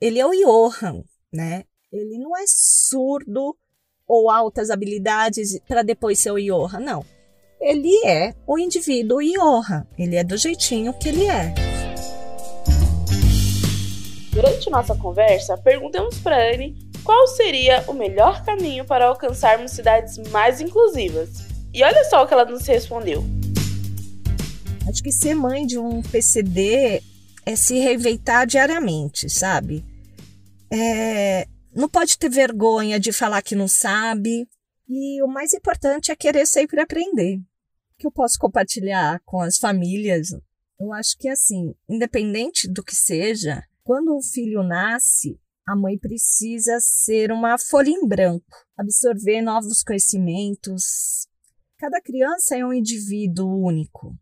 ele 0.00 0.20
é 0.20 0.24
o 0.24 0.30
Johan, 0.30 1.02
né? 1.32 1.64
Ele 1.92 2.16
não 2.16 2.36
é 2.36 2.44
surdo 2.46 3.58
ou 4.06 4.30
altas 4.30 4.70
habilidades 4.70 5.58
para 5.66 5.82
depois 5.82 6.20
ser 6.20 6.30
o 6.30 6.38
Johan, 6.38 6.78
não. 6.78 7.04
Ele 7.60 8.06
é 8.06 8.32
o 8.46 8.56
indivíduo 8.56 9.18
Johan, 9.20 9.84
ele 9.98 10.14
é 10.14 10.22
do 10.22 10.36
jeitinho 10.36 10.96
que 10.96 11.08
ele 11.08 11.26
é. 11.26 11.69
Durante 14.40 14.70
nossa 14.70 14.96
conversa, 14.96 15.58
perguntamos 15.58 16.18
para 16.18 16.54
Anne 16.54 16.74
qual 17.04 17.26
seria 17.26 17.84
o 17.86 17.92
melhor 17.92 18.42
caminho 18.42 18.86
para 18.86 19.04
alcançarmos 19.04 19.72
cidades 19.72 20.16
mais 20.30 20.62
inclusivas. 20.62 21.28
E 21.74 21.84
olha 21.84 22.02
só 22.04 22.24
o 22.24 22.26
que 22.26 22.32
ela 22.32 22.46
nos 22.46 22.66
respondeu. 22.66 23.22
Acho 24.88 25.02
que 25.02 25.12
ser 25.12 25.34
mãe 25.34 25.66
de 25.66 25.78
um 25.78 26.00
PCD 26.00 27.02
é 27.44 27.54
se 27.54 27.78
reinventar 27.80 28.46
diariamente, 28.46 29.28
sabe? 29.28 29.84
É, 30.72 31.46
não 31.74 31.86
pode 31.86 32.16
ter 32.16 32.30
vergonha 32.30 32.98
de 32.98 33.12
falar 33.12 33.42
que 33.42 33.54
não 33.54 33.68
sabe. 33.68 34.48
E 34.88 35.22
o 35.22 35.26
mais 35.26 35.52
importante 35.52 36.10
é 36.10 36.16
querer 36.16 36.46
sempre 36.46 36.80
aprender. 36.80 37.36
O 37.36 37.42
que 37.98 38.06
eu 38.06 38.10
posso 38.10 38.38
compartilhar 38.38 39.20
com 39.26 39.42
as 39.42 39.58
famílias? 39.58 40.30
Eu 40.80 40.94
acho 40.94 41.18
que 41.18 41.28
assim, 41.28 41.74
independente 41.86 42.66
do 42.66 42.82
que 42.82 42.96
seja, 42.96 43.62
quando 43.82 44.16
um 44.16 44.22
filho 44.22 44.62
nasce, 44.62 45.38
a 45.66 45.76
mãe 45.76 45.98
precisa 45.98 46.78
ser 46.80 47.30
uma 47.30 47.56
folha 47.58 47.90
em 47.90 48.06
branco, 48.06 48.44
absorver 48.76 49.40
novos 49.40 49.82
conhecimentos. 49.82 51.28
Cada 51.78 52.00
criança 52.00 52.56
é 52.56 52.64
um 52.64 52.72
indivíduo 52.72 53.64
único. 53.64 54.16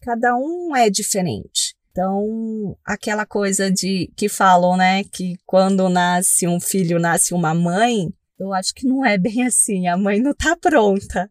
Cada 0.00 0.36
um 0.36 0.74
é 0.74 0.88
diferente. 0.88 1.74
Então, 1.90 2.76
aquela 2.84 3.24
coisa 3.24 3.70
de 3.70 4.10
que 4.16 4.28
falam, 4.28 4.76
né, 4.76 5.04
que 5.04 5.36
quando 5.46 5.88
nasce 5.88 6.48
um 6.48 6.58
filho, 6.58 6.98
nasce 6.98 7.32
uma 7.32 7.54
mãe, 7.54 8.12
eu 8.38 8.52
acho 8.52 8.74
que 8.74 8.86
não 8.86 9.04
é 9.04 9.16
bem 9.16 9.46
assim. 9.46 9.86
A 9.86 9.96
mãe 9.96 10.20
não 10.20 10.32
está 10.32 10.56
pronta. 10.56 11.30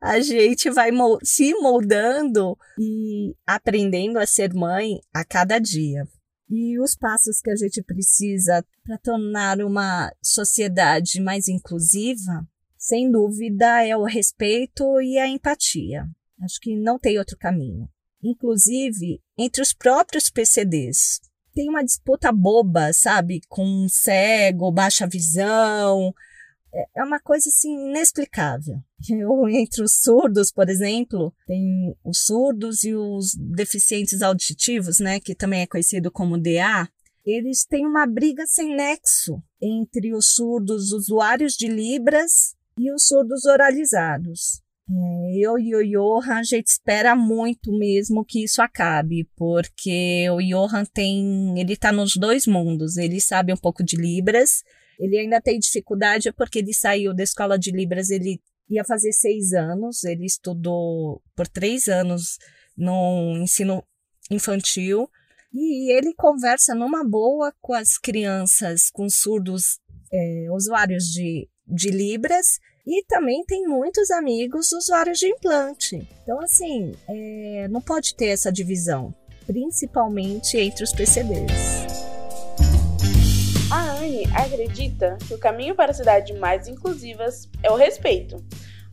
A 0.00 0.20
gente 0.20 0.70
vai 0.70 0.90
se 1.22 1.52
moldando 1.54 2.56
e 2.78 3.34
aprendendo 3.46 4.18
a 4.18 4.26
ser 4.26 4.54
mãe 4.54 5.00
a 5.12 5.24
cada 5.24 5.58
dia. 5.58 6.06
E 6.50 6.80
os 6.80 6.96
passos 6.96 7.40
que 7.40 7.50
a 7.50 7.56
gente 7.56 7.82
precisa 7.82 8.64
para 8.82 8.96
tornar 8.98 9.60
uma 9.60 10.10
sociedade 10.22 11.20
mais 11.20 11.46
inclusiva, 11.46 12.46
sem 12.78 13.10
dúvida, 13.10 13.84
é 13.84 13.96
o 13.96 14.04
respeito 14.04 15.00
e 15.00 15.18
a 15.18 15.28
empatia. 15.28 16.08
Acho 16.42 16.60
que 16.60 16.76
não 16.76 16.98
tem 16.98 17.18
outro 17.18 17.36
caminho. 17.36 17.88
Inclusive, 18.22 19.20
entre 19.36 19.60
os 19.60 19.72
próprios 19.72 20.30
PCDs. 20.30 21.20
Tem 21.54 21.68
uma 21.68 21.84
disputa 21.84 22.30
boba, 22.32 22.92
sabe? 22.92 23.40
Com 23.48 23.86
cego, 23.88 24.70
baixa 24.70 25.06
visão, 25.06 26.14
é, 26.72 26.86
é 26.96 27.04
uma 27.04 27.20
coisa 27.20 27.48
assim 27.48 27.88
inexplicável. 27.88 28.80
Eu, 29.08 29.48
entre 29.48 29.82
os 29.82 30.00
surdos, 30.00 30.52
por 30.52 30.68
exemplo, 30.68 31.32
tem 31.46 31.94
os 32.04 32.24
surdos 32.24 32.84
e 32.84 32.94
os 32.94 33.34
deficientes 33.34 34.22
auditivos, 34.22 34.98
né, 35.00 35.20
que 35.20 35.34
também 35.34 35.62
é 35.62 35.66
conhecido 35.66 36.10
como 36.10 36.38
DA, 36.38 36.88
eles 37.24 37.64
têm 37.64 37.86
uma 37.86 38.06
briga 38.06 38.46
sem 38.46 38.74
nexo 38.74 39.42
entre 39.60 40.14
os 40.14 40.34
surdos 40.34 40.92
usuários 40.92 41.54
de 41.54 41.68
Libras 41.68 42.54
e 42.78 42.90
os 42.92 43.06
surdos 43.06 43.44
oralizados. 43.44 44.62
É, 44.90 45.36
eu 45.36 45.58
e 45.58 45.76
o 45.76 45.84
Johan, 45.84 46.36
a 46.36 46.42
gente 46.42 46.68
espera 46.68 47.14
muito 47.14 47.70
mesmo 47.76 48.24
que 48.24 48.42
isso 48.42 48.62
acabe, 48.62 49.28
porque 49.36 50.26
o 50.30 50.38
Johan 50.38 50.84
tem, 50.86 51.60
ele 51.60 51.74
está 51.74 51.92
nos 51.92 52.16
dois 52.16 52.46
mundos, 52.46 52.96
ele 52.96 53.20
sabe 53.20 53.52
um 53.52 53.56
pouco 53.56 53.84
de 53.84 53.96
Libras, 53.96 54.64
ele 54.98 55.18
ainda 55.18 55.40
tem 55.40 55.58
dificuldade 55.58 56.32
porque 56.32 56.58
ele 56.58 56.72
saiu 56.74 57.14
da 57.14 57.22
escola 57.22 57.58
de 57.58 57.70
Libras, 57.70 58.10
ele 58.10 58.40
ia 58.68 58.84
fazer 58.84 59.12
seis 59.12 59.52
anos, 59.52 60.04
ele 60.04 60.26
estudou 60.26 61.22
por 61.34 61.46
três 61.48 61.88
anos 61.88 62.38
no 62.76 63.38
ensino 63.40 63.82
infantil 64.30 65.08
e 65.52 65.92
ele 65.92 66.12
conversa 66.14 66.74
numa 66.74 67.02
boa 67.02 67.52
com 67.60 67.72
as 67.72 67.96
crianças, 67.96 68.90
com 68.90 69.08
surdos 69.08 69.78
é, 70.12 70.46
usuários 70.50 71.04
de, 71.04 71.48
de 71.66 71.90
Libras 71.90 72.58
e 72.86 73.04
também 73.04 73.44
tem 73.44 73.66
muitos 73.66 74.10
amigos 74.10 74.72
usuários 74.72 75.18
de 75.18 75.26
implante. 75.26 76.08
Então, 76.22 76.40
assim, 76.40 76.92
é, 77.08 77.68
não 77.68 77.80
pode 77.80 78.14
ter 78.14 78.28
essa 78.28 78.50
divisão, 78.50 79.14
principalmente 79.46 80.56
entre 80.56 80.84
os 80.84 80.92
PCDs. 80.92 82.07
Acredita 84.34 85.16
que 85.26 85.34
o 85.34 85.38
caminho 85.38 85.74
para 85.74 85.92
cidades 85.92 86.38
mais 86.38 86.68
inclusivas 86.68 87.48
é 87.62 87.70
o 87.70 87.76
respeito, 87.76 88.44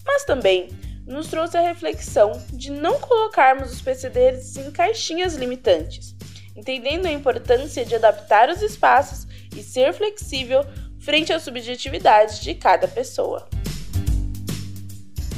mas 0.06 0.24
também 0.24 0.70
nos 1.06 1.28
trouxe 1.28 1.58
a 1.58 1.62
reflexão 1.62 2.32
de 2.52 2.72
não 2.72 3.00
colocarmos 3.00 3.72
os 3.72 3.82
PCDs 3.82 4.58
em 4.58 4.72
caixinhas 4.72 5.36
limitantes, 5.36 6.16
entendendo 6.56 7.06
a 7.06 7.12
importância 7.12 7.86
de 7.86 7.96
adaptar 7.96 8.50
os 8.50 8.62
espaços 8.62 9.28
e 9.56 9.62
ser 9.62 9.94
flexível 9.94 10.66
frente 11.00 11.32
às 11.32 11.44
subjetividades 11.44 12.40
de 12.40 12.56
cada 12.56 12.88
pessoa. 12.88 13.48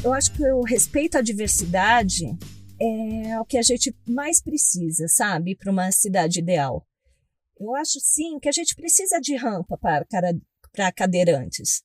Eu 0.04 0.14
acho 0.14 0.32
que 0.32 0.44
o 0.44 0.62
respeito 0.62 1.18
à 1.18 1.22
diversidade 1.22 2.24
é 2.80 3.40
o 3.40 3.46
que 3.46 3.58
a 3.58 3.62
gente 3.62 3.94
mais 4.08 4.42
precisa, 4.42 5.08
sabe, 5.08 5.56
para 5.56 5.72
uma 5.72 5.92
cidade 5.92 6.40
ideal. 6.40 6.86
Eu 7.60 7.76
acho 7.76 8.00
sim 8.00 8.40
que 8.40 8.48
a 8.48 8.52
gente 8.52 8.76
precisa 8.76 9.20
de 9.20 9.36
rampa 9.36 9.78
para, 9.78 10.06
para 10.72 10.92
cadeirantes, 10.92 11.84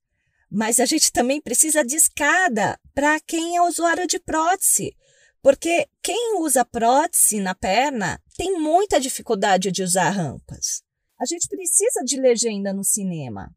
mas 0.50 0.78
a 0.78 0.84
gente 0.84 1.10
também 1.10 1.40
precisa 1.40 1.82
de 1.82 1.96
escada 1.96 2.78
para 2.94 3.18
quem 3.20 3.56
é 3.56 3.62
usuário 3.62 4.06
de 4.06 4.18
prótese, 4.18 4.94
porque 5.42 5.88
quem 6.02 6.38
usa 6.40 6.64
prótese 6.64 7.40
na 7.40 7.54
perna 7.54 8.22
tem 8.36 8.58
muita 8.60 9.00
dificuldade 9.00 9.72
de 9.72 9.82
usar 9.82 10.10
rampas. 10.10 10.82
A 11.18 11.24
gente 11.24 11.48
precisa 11.48 12.04
de 12.04 12.20
legenda 12.20 12.72
no 12.72 12.84
cinema, 12.84 13.50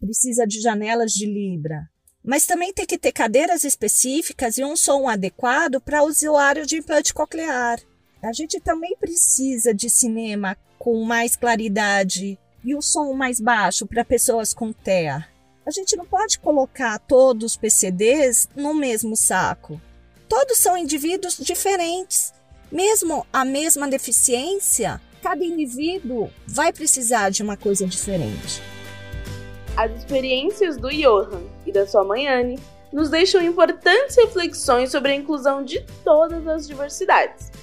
precisa 0.00 0.46
de 0.46 0.60
janelas 0.60 1.12
de 1.12 1.26
Libra, 1.26 1.88
mas 2.24 2.46
também 2.46 2.72
tem 2.72 2.86
que 2.86 2.98
ter 2.98 3.12
cadeiras 3.12 3.62
específicas 3.62 4.58
e 4.58 4.64
um 4.64 4.74
som 4.74 5.08
adequado 5.08 5.80
para 5.80 6.02
usuário 6.02 6.66
de 6.66 6.78
implante 6.78 7.14
coclear. 7.14 7.78
A 8.22 8.32
gente 8.32 8.58
também 8.58 8.96
precisa 8.96 9.74
de 9.74 9.90
cinema 9.90 10.56
com 10.84 11.02
mais 11.02 11.34
claridade 11.34 12.38
e 12.62 12.74
o 12.74 12.82
som 12.82 13.14
mais 13.14 13.40
baixo 13.40 13.86
para 13.86 14.04
pessoas 14.04 14.52
com 14.52 14.70
TEA. 14.70 15.26
A 15.64 15.70
gente 15.70 15.96
não 15.96 16.04
pode 16.04 16.38
colocar 16.38 16.98
todos 16.98 17.52
os 17.52 17.56
PCDs 17.56 18.50
no 18.54 18.74
mesmo 18.74 19.16
saco. 19.16 19.80
Todos 20.28 20.58
são 20.58 20.76
indivíduos 20.76 21.38
diferentes. 21.38 22.34
Mesmo 22.70 23.26
a 23.32 23.46
mesma 23.46 23.88
deficiência, 23.88 25.00
cada 25.22 25.42
indivíduo 25.42 26.30
vai 26.46 26.70
precisar 26.70 27.30
de 27.30 27.42
uma 27.42 27.56
coisa 27.56 27.86
diferente. 27.86 28.60
As 29.74 29.90
experiências 29.90 30.76
do 30.76 30.90
Johan 30.90 31.44
e 31.64 31.72
da 31.72 31.86
sua 31.86 32.04
mãe 32.04 32.28
Anne 32.28 32.58
nos 32.92 33.08
deixam 33.08 33.40
importantes 33.40 34.16
reflexões 34.16 34.90
sobre 34.90 35.12
a 35.12 35.14
inclusão 35.14 35.64
de 35.64 35.80
todas 36.04 36.46
as 36.46 36.68
diversidades 36.68 37.53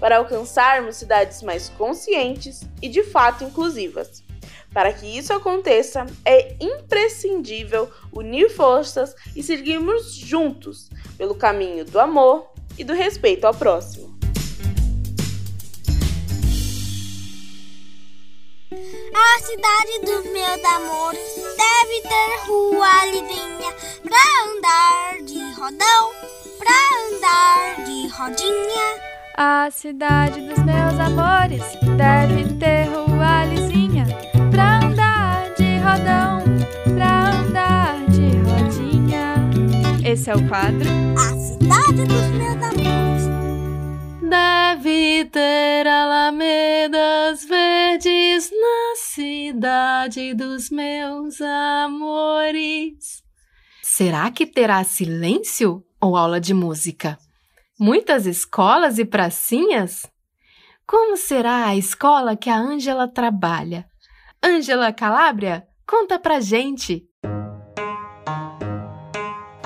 para 0.00 0.16
alcançarmos 0.16 0.96
cidades 0.96 1.42
mais 1.42 1.68
conscientes 1.68 2.62
e 2.82 2.88
de 2.88 3.04
fato 3.04 3.44
inclusivas. 3.44 4.24
Para 4.72 4.92
que 4.92 5.06
isso 5.06 5.32
aconteça, 5.32 6.06
é 6.24 6.56
imprescindível 6.60 7.90
unir 8.12 8.48
forças 8.50 9.14
e 9.36 9.42
seguirmos 9.42 10.14
juntos 10.14 10.88
pelo 11.18 11.34
caminho 11.34 11.84
do 11.84 12.00
amor 12.00 12.52
e 12.78 12.84
do 12.84 12.94
respeito 12.94 13.46
ao 13.46 13.54
próximo. 13.54 14.18
A 18.72 19.38
cidade 19.40 19.98
do 20.04 20.30
meu 20.30 20.66
amor 20.76 21.12
deve 21.12 22.00
ter 22.02 22.46
rua 22.46 23.06
livinha 23.06 23.74
pra 24.02 24.18
andar 24.44 25.22
de 25.24 25.52
rodão, 25.60 26.12
pra 26.58 26.72
andar 27.10 27.84
de 27.84 28.08
rodinha. 28.08 29.19
A 29.36 29.70
cidade 29.70 30.40
dos 30.40 30.58
meus 30.64 30.98
amores 30.98 31.62
deve 31.96 32.44
ter 32.54 32.84
rua 32.84 33.44
lisinha 33.46 34.06
pra 34.50 34.78
andar 34.84 35.54
de 35.54 35.78
rodão, 35.78 36.44
pra 36.94 37.30
andar 37.30 38.06
de 38.08 38.36
rodinha. 38.38 39.34
Esse 40.04 40.30
é 40.30 40.34
o 40.36 40.48
quadro. 40.48 40.88
A 41.16 41.36
cidade 41.36 42.04
dos 42.04 42.26
meus 42.28 42.62
amores 42.62 43.00
Deve 44.30 45.24
ter 45.24 45.88
alamedas 45.88 47.44
verdes 47.44 48.48
na 48.50 48.94
cidade 48.96 50.34
dos 50.34 50.70
meus 50.70 51.40
amores. 51.40 53.24
Será 53.82 54.30
que 54.30 54.46
terá 54.46 54.84
silêncio 54.84 55.84
ou 56.00 56.16
aula 56.16 56.40
de 56.40 56.54
música? 56.54 57.18
Muitas 57.82 58.26
escolas 58.26 58.98
e 58.98 59.06
pracinhas? 59.06 60.06
Como 60.86 61.16
será 61.16 61.64
a 61.64 61.74
escola 61.74 62.36
que 62.36 62.50
a 62.50 62.58
Ângela 62.58 63.08
trabalha? 63.08 63.86
Ângela 64.44 64.92
Calabria, 64.92 65.66
conta 65.86 66.18
pra 66.18 66.40
gente. 66.40 67.08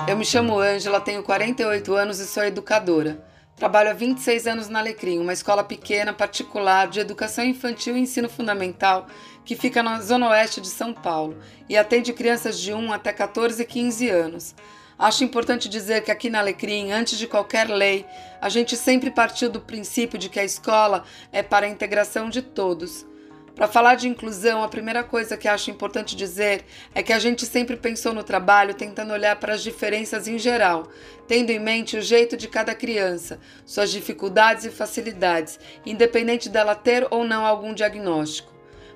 Eu 0.07 0.15
me 0.15 0.23
chamo 0.23 0.57
Ângela, 0.57 1.01
tenho 1.01 1.23
48 1.23 1.93
anos 1.93 2.19
e 2.19 2.25
sou 2.25 2.45
educadora. 2.45 3.21
Trabalho 3.57 3.89
há 3.89 3.93
26 3.93 4.47
anos 4.47 4.69
na 4.69 4.79
Alecrim, 4.79 5.19
uma 5.19 5.33
escola 5.33 5.61
pequena, 5.61 6.13
particular, 6.13 6.87
de 6.87 7.01
educação 7.01 7.43
infantil 7.43 7.97
e 7.97 7.99
ensino 7.99 8.29
fundamental, 8.29 9.07
que 9.43 9.57
fica 9.57 9.83
na 9.83 9.99
zona 9.99 10.29
oeste 10.29 10.61
de 10.61 10.69
São 10.69 10.93
Paulo 10.93 11.37
e 11.67 11.75
atende 11.75 12.13
crianças 12.13 12.57
de 12.61 12.73
1 12.73 12.93
até 12.93 13.11
14 13.11 13.61
e 13.61 13.65
15 13.65 14.09
anos. 14.09 14.55
Acho 14.97 15.25
importante 15.25 15.67
dizer 15.67 16.03
que 16.03 16.11
aqui 16.11 16.29
na 16.29 16.39
Alecrim, 16.39 16.91
antes 16.91 17.17
de 17.17 17.27
qualquer 17.27 17.67
lei, 17.67 18.05
a 18.39 18.47
gente 18.47 18.77
sempre 18.77 19.11
partiu 19.11 19.49
do 19.49 19.59
princípio 19.59 20.17
de 20.17 20.29
que 20.29 20.39
a 20.39 20.43
escola 20.43 21.03
é 21.33 21.43
para 21.43 21.65
a 21.65 21.69
integração 21.69 22.29
de 22.29 22.41
todos. 22.41 23.05
Para 23.53 23.67
falar 23.67 23.95
de 23.95 24.07
inclusão, 24.07 24.63
a 24.63 24.69
primeira 24.69 25.03
coisa 25.03 25.35
que 25.35 25.47
acho 25.47 25.69
importante 25.69 26.15
dizer 26.15 26.65
é 26.93 27.03
que 27.03 27.11
a 27.11 27.19
gente 27.19 27.45
sempre 27.45 27.75
pensou 27.75 28.13
no 28.13 28.23
trabalho 28.23 28.73
tentando 28.73 29.11
olhar 29.11 29.35
para 29.37 29.53
as 29.53 29.63
diferenças 29.63 30.27
em 30.29 30.39
geral, 30.39 30.89
tendo 31.27 31.51
em 31.51 31.59
mente 31.59 31.97
o 31.97 32.01
jeito 32.01 32.37
de 32.37 32.47
cada 32.47 32.73
criança, 32.73 33.39
suas 33.65 33.91
dificuldades 33.91 34.63
e 34.63 34.69
facilidades, 34.69 35.59
independente 35.85 36.49
dela 36.49 36.75
ter 36.75 37.05
ou 37.11 37.25
não 37.25 37.45
algum 37.45 37.73
diagnóstico. 37.73 38.54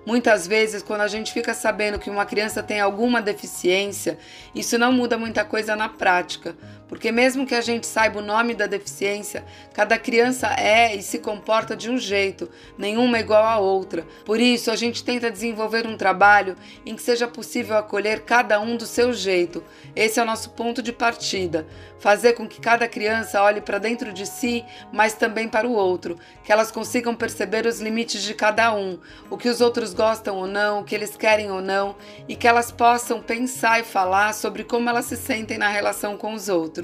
Muitas 0.09 0.47
vezes, 0.47 0.81
quando 0.81 1.01
a 1.01 1.07
gente 1.07 1.31
fica 1.31 1.53
sabendo 1.53 1.99
que 1.99 2.09
uma 2.09 2.25
criança 2.25 2.63
tem 2.63 2.79
alguma 2.79 3.21
deficiência, 3.21 4.17
isso 4.55 4.75
não 4.75 4.91
muda 4.91 5.19
muita 5.19 5.45
coisa 5.45 5.75
na 5.75 5.87
prática, 5.87 6.57
porque 6.89 7.11
mesmo 7.11 7.45
que 7.45 7.53
a 7.53 7.61
gente 7.61 7.85
saiba 7.85 8.19
o 8.19 8.23
nome 8.23 8.55
da 8.55 8.65
deficiência, 8.65 9.45
cada 9.73 9.97
criança 9.97 10.47
é 10.47 10.95
e 10.95 11.03
se 11.03 11.19
comporta 11.19 11.75
de 11.75 11.89
um 11.89 11.99
jeito, 11.99 12.49
nenhuma 12.77 13.17
é 13.17 13.21
igual 13.21 13.45
à 13.45 13.59
outra. 13.59 14.05
Por 14.25 14.39
isso, 14.39 14.71
a 14.71 14.75
gente 14.75 15.03
tenta 15.03 15.29
desenvolver 15.29 15.85
um 15.85 15.95
trabalho 15.95 16.55
em 16.83 16.95
que 16.95 17.01
seja 17.03 17.27
possível 17.27 17.77
acolher 17.77 18.21
cada 18.21 18.59
um 18.59 18.75
do 18.75 18.87
seu 18.87 19.13
jeito. 19.13 19.63
Esse 19.95 20.19
é 20.19 20.23
o 20.23 20.25
nosso 20.25 20.49
ponto 20.49 20.81
de 20.81 20.91
partida. 20.91 21.67
Fazer 21.99 22.33
com 22.33 22.47
que 22.47 22.61
cada 22.61 22.87
criança 22.87 23.43
olhe 23.43 23.61
para 23.61 23.77
dentro 23.77 24.11
de 24.11 24.25
si, 24.25 24.65
mas 24.91 25.13
também 25.13 25.47
para 25.49 25.67
o 25.67 25.73
outro, 25.73 26.17
que 26.43 26.51
elas 26.51 26.71
consigam 26.71 27.13
perceber 27.13 27.65
os 27.65 27.81
limites 27.81 28.23
de 28.23 28.33
cada 28.33 28.73
um, 28.73 28.97
o 29.29 29.37
que 29.37 29.49
os 29.49 29.59
outros 29.59 29.93
gostam 29.93 30.37
ou 30.37 30.47
não, 30.47 30.79
o 30.79 30.83
que 30.85 30.95
eles 30.95 31.17
querem 31.17 31.51
ou 31.51 31.61
não, 31.61 31.97
e 32.27 32.37
que 32.37 32.47
elas 32.47 32.71
possam 32.71 33.21
pensar 33.21 33.81
e 33.81 33.83
falar 33.83 34.33
sobre 34.33 34.63
como 34.63 34.89
elas 34.89 35.05
se 35.05 35.17
sentem 35.17 35.57
na 35.57 35.67
relação 35.67 36.17
com 36.17 36.33
os 36.33 36.47
outros. 36.47 36.78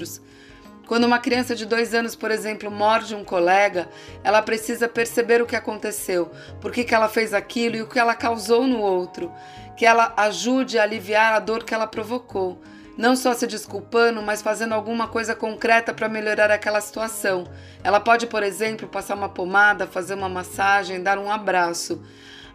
Quando 0.86 1.04
uma 1.04 1.18
criança 1.18 1.54
de 1.54 1.66
dois 1.66 1.94
anos, 1.94 2.14
por 2.14 2.30
exemplo, 2.30 2.70
morde 2.70 3.14
um 3.14 3.24
colega, 3.24 3.88
ela 4.22 4.40
precisa 4.40 4.88
perceber 4.88 5.42
o 5.42 5.46
que 5.46 5.56
aconteceu, 5.56 6.30
por 6.60 6.70
que, 6.70 6.84
que 6.84 6.94
ela 6.94 7.08
fez 7.08 7.34
aquilo 7.34 7.76
e 7.76 7.82
o 7.82 7.88
que 7.88 7.98
ela 7.98 8.14
causou 8.14 8.68
no 8.68 8.78
outro, 8.78 9.32
que 9.76 9.84
ela 9.84 10.14
ajude 10.16 10.78
a 10.78 10.84
aliviar 10.84 11.32
a 11.32 11.40
dor 11.40 11.64
que 11.64 11.74
ela 11.74 11.88
provocou. 11.88 12.62
Não 12.96 13.14
só 13.14 13.34
se 13.34 13.46
desculpando, 13.46 14.22
mas 14.22 14.40
fazendo 14.40 14.74
alguma 14.74 15.08
coisa 15.08 15.34
concreta 15.34 15.92
para 15.92 16.08
melhorar 16.08 16.50
aquela 16.50 16.80
situação. 16.80 17.44
Ela 17.84 18.00
pode, 18.00 18.26
por 18.26 18.42
exemplo, 18.42 18.88
passar 18.88 19.16
uma 19.16 19.28
pomada, 19.28 19.86
fazer 19.86 20.14
uma 20.14 20.28
massagem, 20.28 21.02
dar 21.02 21.18
um 21.18 21.30
abraço. 21.30 22.00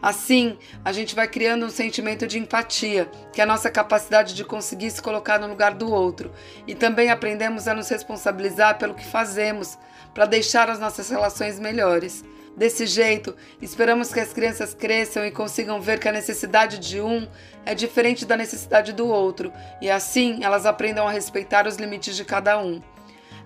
Assim, 0.02 0.58
a 0.84 0.92
gente 0.92 1.14
vai 1.14 1.28
criando 1.28 1.66
um 1.66 1.70
sentimento 1.70 2.26
de 2.26 2.40
empatia, 2.40 3.10
que 3.32 3.40
é 3.40 3.44
a 3.44 3.48
nossa 3.48 3.70
capacidade 3.70 4.34
de 4.34 4.44
conseguir 4.44 4.90
se 4.90 5.02
colocar 5.02 5.40
no 5.40 5.48
lugar 5.48 5.76
do 5.76 5.92
outro, 5.92 6.32
e 6.66 6.74
também 6.74 7.12
aprendemos 7.12 7.68
a 7.68 7.74
nos 7.74 7.88
responsabilizar 7.90 8.80
pelo 8.80 8.96
que 8.96 9.06
fazemos, 9.06 9.78
para 10.14 10.26
deixar 10.26 10.70
as 10.70 10.80
nossas 10.80 11.10
relações 11.10 11.60
melhores. 11.60 12.24
Desse 12.58 12.86
jeito, 12.86 13.34
esperamos 13.62 14.12
que 14.12 14.20
as 14.20 14.34
crianças 14.34 14.74
cresçam 14.74 15.26
e 15.26 15.32
consigam 15.32 15.80
ver 15.80 16.00
que 16.00 16.10
a 16.10 16.12
necessidade 16.12 16.80
de 16.80 17.00
um 17.00 17.28
é 17.66 17.74
diferente 17.74 18.26
da 18.26 18.36
necessidade 18.36 18.92
do 18.92 19.08
outro, 19.08 19.54
e 19.82 19.90
assim 19.90 20.44
elas 20.44 20.66
aprendam 20.66 21.08
a 21.08 21.12
respeitar 21.12 21.66
os 21.66 21.78
limites 21.78 22.16
de 22.16 22.26
cada 22.26 22.58
um. 22.58 22.82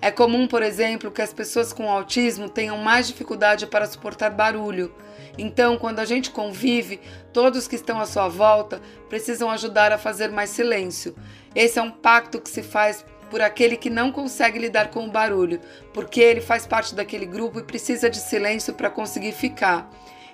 É 0.01 0.11
comum, 0.11 0.47
por 0.47 0.61
exemplo, 0.61 1.11
que 1.11 1.21
as 1.21 1.33
pessoas 1.33 1.73
com 1.73 1.89
autismo 1.89 2.49
tenham 2.49 2.77
mais 2.77 3.07
dificuldade 3.07 3.65
para 3.65 3.85
suportar 3.85 4.29
barulho. 4.29 4.93
Então, 5.37 5.77
quando 5.77 5.99
a 5.99 6.05
gente 6.05 6.31
convive, 6.31 6.99
todos 7.33 7.67
que 7.67 7.75
estão 7.75 7.99
à 7.99 8.05
sua 8.05 8.27
volta 8.27 8.81
precisam 9.09 9.49
ajudar 9.49 9.91
a 9.91 9.97
fazer 9.97 10.29
mais 10.29 10.49
silêncio. 10.49 11.15
Esse 11.53 11.79
é 11.79 11.81
um 11.81 11.91
pacto 11.91 12.39
que 12.39 12.49
se 12.49 12.63
faz 12.63 13.05
por 13.29 13.41
aquele 13.41 13.75
que 13.75 13.89
não 13.89 14.11
consegue 14.11 14.59
lidar 14.59 14.91
com 14.91 15.05
o 15.05 15.11
barulho, 15.11 15.59
porque 15.93 16.21
ele 16.21 16.41
faz 16.41 16.65
parte 16.65 16.93
daquele 16.93 17.25
grupo 17.25 17.59
e 17.59 17.63
precisa 17.63 18.09
de 18.09 18.17
silêncio 18.17 18.73
para 18.73 18.89
conseguir 18.89 19.31
ficar. 19.31 19.89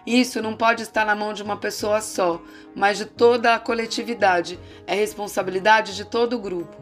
Isso 0.06 0.42
não 0.42 0.56
pode 0.56 0.84
estar 0.84 1.06
na 1.06 1.16
mão 1.16 1.34
de 1.34 1.44
uma 1.44 1.58
pessoa 1.58 2.02
só, 2.02 2.42
mas 2.76 2.98
de 2.98 3.06
toda 3.06 3.54
a 3.54 3.60
coletividade. 3.60 4.60
É 4.88 4.96
responsabilidade 4.96 5.96
de 5.96 6.06
todo 6.06 6.36
o 6.36 6.40
grupo. 6.40 6.76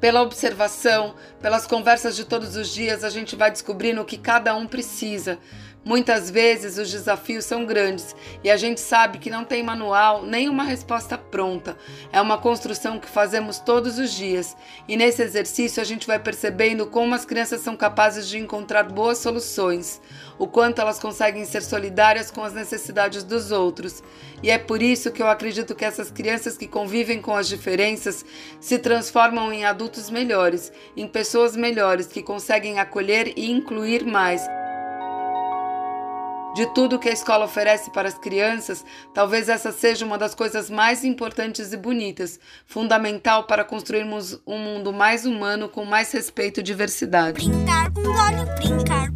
Pela 0.00 0.22
observação, 0.22 1.14
pelas 1.40 1.66
conversas 1.66 2.14
de 2.14 2.24
todos 2.24 2.54
os 2.56 2.68
dias, 2.68 3.02
a 3.02 3.10
gente 3.10 3.34
vai 3.34 3.50
descobrindo 3.50 4.02
o 4.02 4.04
que 4.04 4.18
cada 4.18 4.54
um 4.54 4.66
precisa. 4.66 5.38
Muitas 5.86 6.28
vezes 6.28 6.78
os 6.78 6.90
desafios 6.90 7.44
são 7.44 7.64
grandes 7.64 8.16
e 8.42 8.50
a 8.50 8.56
gente 8.56 8.80
sabe 8.80 9.18
que 9.18 9.30
não 9.30 9.44
tem 9.44 9.62
manual 9.62 10.26
nem 10.26 10.48
uma 10.48 10.64
resposta 10.64 11.16
pronta. 11.16 11.76
É 12.12 12.20
uma 12.20 12.38
construção 12.38 12.98
que 12.98 13.08
fazemos 13.08 13.60
todos 13.60 13.96
os 13.96 14.12
dias 14.12 14.56
e 14.88 14.96
nesse 14.96 15.22
exercício 15.22 15.80
a 15.80 15.84
gente 15.84 16.04
vai 16.04 16.18
percebendo 16.18 16.86
como 16.86 17.14
as 17.14 17.24
crianças 17.24 17.60
são 17.60 17.76
capazes 17.76 18.26
de 18.28 18.36
encontrar 18.36 18.82
boas 18.82 19.18
soluções, 19.18 20.02
o 20.38 20.46
quanto 20.46 20.80
elas 20.80 20.98
conseguem 20.98 21.44
ser 21.44 21.62
solidárias 21.62 22.30
com 22.30 22.42
as 22.42 22.52
necessidades 22.52 23.22
dos 23.22 23.50
outros. 23.50 24.02
E 24.42 24.50
é 24.50 24.58
por 24.58 24.82
isso 24.82 25.10
que 25.10 25.22
eu 25.22 25.28
acredito 25.28 25.74
que 25.74 25.84
essas 25.84 26.10
crianças 26.10 26.56
que 26.56 26.66
convivem 26.66 27.20
com 27.20 27.34
as 27.34 27.48
diferenças 27.48 28.24
se 28.60 28.78
transformam 28.78 29.52
em 29.52 29.64
adultos 29.64 30.10
melhores, 30.10 30.72
em 30.96 31.06
pessoas 31.06 31.56
melhores 31.56 32.06
que 32.06 32.22
conseguem 32.22 32.78
acolher 32.78 33.32
e 33.36 33.50
incluir 33.50 34.04
mais. 34.04 34.42
De 36.56 36.64
tudo 36.72 36.98
que 36.98 37.10
a 37.10 37.12
escola 37.12 37.44
oferece 37.44 37.90
para 37.90 38.08
as 38.08 38.16
crianças, 38.16 38.82
talvez 39.12 39.50
essa 39.50 39.70
seja 39.70 40.06
uma 40.06 40.16
das 40.16 40.34
coisas 40.34 40.70
mais 40.70 41.04
importantes 41.04 41.70
e 41.70 41.76
bonitas, 41.76 42.40
fundamental 42.64 43.44
para 43.44 43.62
construirmos 43.62 44.40
um 44.46 44.56
mundo 44.56 44.90
mais 44.90 45.26
humano 45.26 45.68
com 45.68 45.84
mais 45.84 46.10
respeito 46.12 46.60
e 46.60 46.62
diversidade. 46.62 47.46
Brincar 47.46 47.92
com 47.92 48.00
os 48.00 48.06
olhos, 48.06 48.54
brincar 48.54 49.15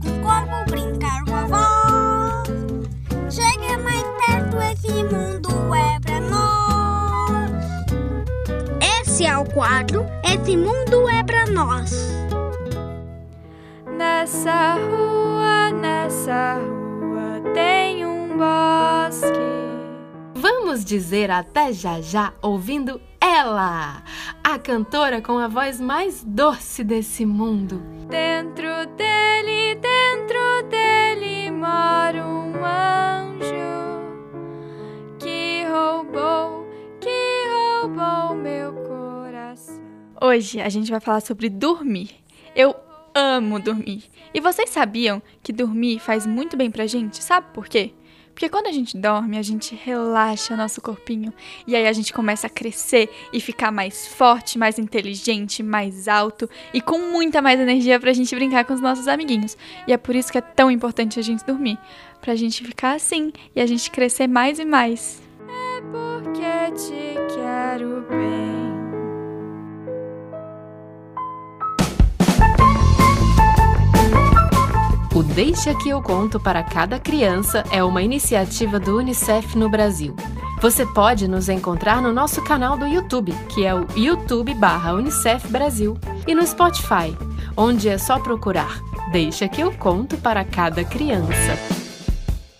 Esse 9.40 9.48
é 9.48 9.52
o 9.52 9.54
quadro 9.54 10.06
Esse 10.22 10.54
Mundo 10.54 11.08
é 11.08 11.22
Pra 11.22 11.46
Nós. 11.46 12.10
Nessa 13.96 14.74
rua, 14.74 15.70
nessa 15.72 16.56
rua 16.56 17.40
tem 17.54 18.04
um 18.04 18.36
bosque. 18.36 19.30
Vamos 20.34 20.84
dizer 20.84 21.30
até 21.30 21.72
já 21.72 22.02
já 22.02 22.34
ouvindo 22.42 23.00
ela, 23.18 24.02
a 24.44 24.58
cantora 24.58 25.22
com 25.22 25.38
a 25.38 25.48
voz 25.48 25.80
mais 25.80 26.22
doce 26.22 26.84
desse 26.84 27.24
mundo. 27.24 27.80
Dentro 28.10 28.68
dele, 28.96 29.74
dentro 29.76 30.68
dele 30.68 30.89
Hoje 40.30 40.60
a 40.60 40.68
gente 40.68 40.92
vai 40.92 41.00
falar 41.00 41.20
sobre 41.20 41.48
dormir. 41.48 42.10
Eu 42.54 42.76
amo 43.12 43.58
dormir. 43.58 44.04
E 44.32 44.40
vocês 44.40 44.70
sabiam 44.70 45.20
que 45.42 45.52
dormir 45.52 45.98
faz 45.98 46.24
muito 46.24 46.56
bem 46.56 46.70
pra 46.70 46.86
gente? 46.86 47.20
Sabe 47.20 47.48
por 47.52 47.66
quê? 47.66 47.92
Porque 48.32 48.48
quando 48.48 48.68
a 48.68 48.72
gente 48.72 48.96
dorme, 48.96 49.36
a 49.36 49.42
gente 49.42 49.74
relaxa 49.74 50.56
nosso 50.56 50.80
corpinho 50.80 51.34
e 51.66 51.74
aí 51.74 51.84
a 51.84 51.92
gente 51.92 52.12
começa 52.12 52.46
a 52.46 52.50
crescer 52.50 53.10
e 53.32 53.40
ficar 53.40 53.72
mais 53.72 54.06
forte, 54.06 54.56
mais 54.56 54.78
inteligente, 54.78 55.64
mais 55.64 56.06
alto 56.06 56.48
e 56.72 56.80
com 56.80 57.10
muita 57.10 57.42
mais 57.42 57.58
energia 57.58 57.98
pra 57.98 58.12
gente 58.12 58.32
brincar 58.32 58.64
com 58.64 58.72
os 58.72 58.80
nossos 58.80 59.08
amiguinhos. 59.08 59.58
E 59.88 59.92
é 59.92 59.96
por 59.96 60.14
isso 60.14 60.30
que 60.30 60.38
é 60.38 60.42
tão 60.42 60.70
importante 60.70 61.18
a 61.18 61.22
gente 61.24 61.44
dormir, 61.44 61.76
pra 62.20 62.36
gente 62.36 62.64
ficar 62.64 62.92
assim 62.92 63.32
e 63.56 63.60
a 63.60 63.66
gente 63.66 63.90
crescer 63.90 64.28
mais 64.28 64.60
e 64.60 64.64
mais. 64.64 65.20
É 65.40 65.80
porque 65.80 66.72
te 66.76 67.34
quero 67.34 68.06
bem. 68.08 68.49
O 75.14 75.22
Deixa 75.22 75.74
que 75.74 75.88
eu 75.88 76.00
conto 76.00 76.38
para 76.38 76.62
cada 76.62 76.98
criança 76.98 77.64
é 77.70 77.82
uma 77.82 78.02
iniciativa 78.02 78.78
do 78.78 78.98
UNICEF 78.98 79.58
no 79.58 79.68
Brasil. 79.68 80.14
Você 80.60 80.86
pode 80.86 81.26
nos 81.26 81.48
encontrar 81.48 82.00
no 82.00 82.12
nosso 82.12 82.42
canal 82.42 82.78
do 82.78 82.86
YouTube, 82.86 83.32
que 83.48 83.64
é 83.64 83.74
o 83.74 83.86
YouTube 83.96 84.54
barra 84.54 84.92
Unicef 84.92 85.48
Brasil, 85.48 85.98
e 86.26 86.34
no 86.34 86.46
Spotify, 86.46 87.16
onde 87.56 87.88
é 87.88 87.98
só 87.98 88.18
procurar 88.18 88.80
Deixa 89.10 89.48
que 89.48 89.60
eu 89.60 89.72
conto 89.72 90.16
para 90.16 90.44
cada 90.44 90.84
criança. 90.84 91.58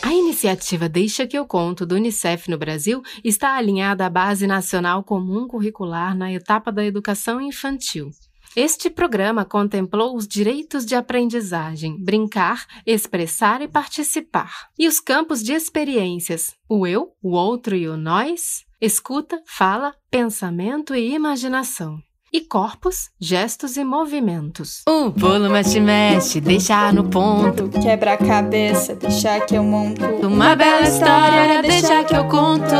A 0.00 0.10
iniciativa 0.10 0.88
Deixa 0.88 1.26
que 1.26 1.36
eu 1.36 1.44
conto 1.44 1.84
do 1.84 1.96
Unicef 1.96 2.50
no 2.50 2.56
Brasil 2.56 3.02
está 3.22 3.58
alinhada 3.58 4.06
à 4.06 4.08
Base 4.08 4.46
Nacional 4.46 5.04
Comum 5.04 5.46
Curricular 5.46 6.16
na 6.16 6.32
etapa 6.32 6.72
da 6.72 6.82
educação 6.82 7.42
infantil. 7.42 8.08
Este 8.56 8.88
programa 8.88 9.44
contemplou 9.44 10.16
os 10.16 10.26
direitos 10.26 10.86
de 10.86 10.94
aprendizagem, 10.94 12.02
brincar, 12.02 12.64
expressar 12.86 13.60
e 13.60 13.68
participar, 13.68 14.70
e 14.78 14.88
os 14.88 14.98
campos 14.98 15.42
de 15.42 15.52
experiências, 15.52 16.54
o 16.66 16.86
eu, 16.86 17.12
o 17.22 17.32
outro 17.32 17.76
e 17.76 17.86
o 17.86 17.98
nós, 17.98 18.64
escuta, 18.80 19.40
fala, 19.46 19.94
pensamento 20.10 20.94
e 20.94 21.14
imaginação. 21.14 21.98
E 22.32 22.40
corpos, 22.40 23.10
gestos 23.20 23.76
e 23.76 23.82
movimentos. 23.82 24.82
O 24.88 25.10
bolo 25.10 25.50
mexe-mexe, 25.50 26.40
deixar 26.40 26.92
no 26.92 27.08
ponto. 27.10 27.68
Quebra 27.80 28.12
a 28.12 28.16
cabeça, 28.16 28.94
deixar 28.94 29.44
que 29.46 29.56
eu 29.56 29.64
monto. 29.64 30.04
Uma 30.24 30.54
bela 30.54 30.82
história, 30.82 31.60
deixa 31.60 32.04
que 32.04 32.14
eu 32.14 32.28
conto. 32.28 32.74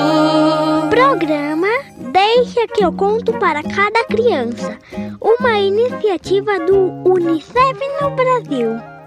Programa 0.88 1.68
Deixa 2.12 2.66
que 2.66 2.84
eu 2.84 2.92
conto 2.92 3.32
para 3.38 3.62
cada 3.62 4.04
criança. 4.04 4.76
Uma 5.20 5.58
iniciativa 5.60 6.58
do 6.58 7.08
Unicef 7.08 7.78
no 8.00 8.10
Brasil. 8.10 8.99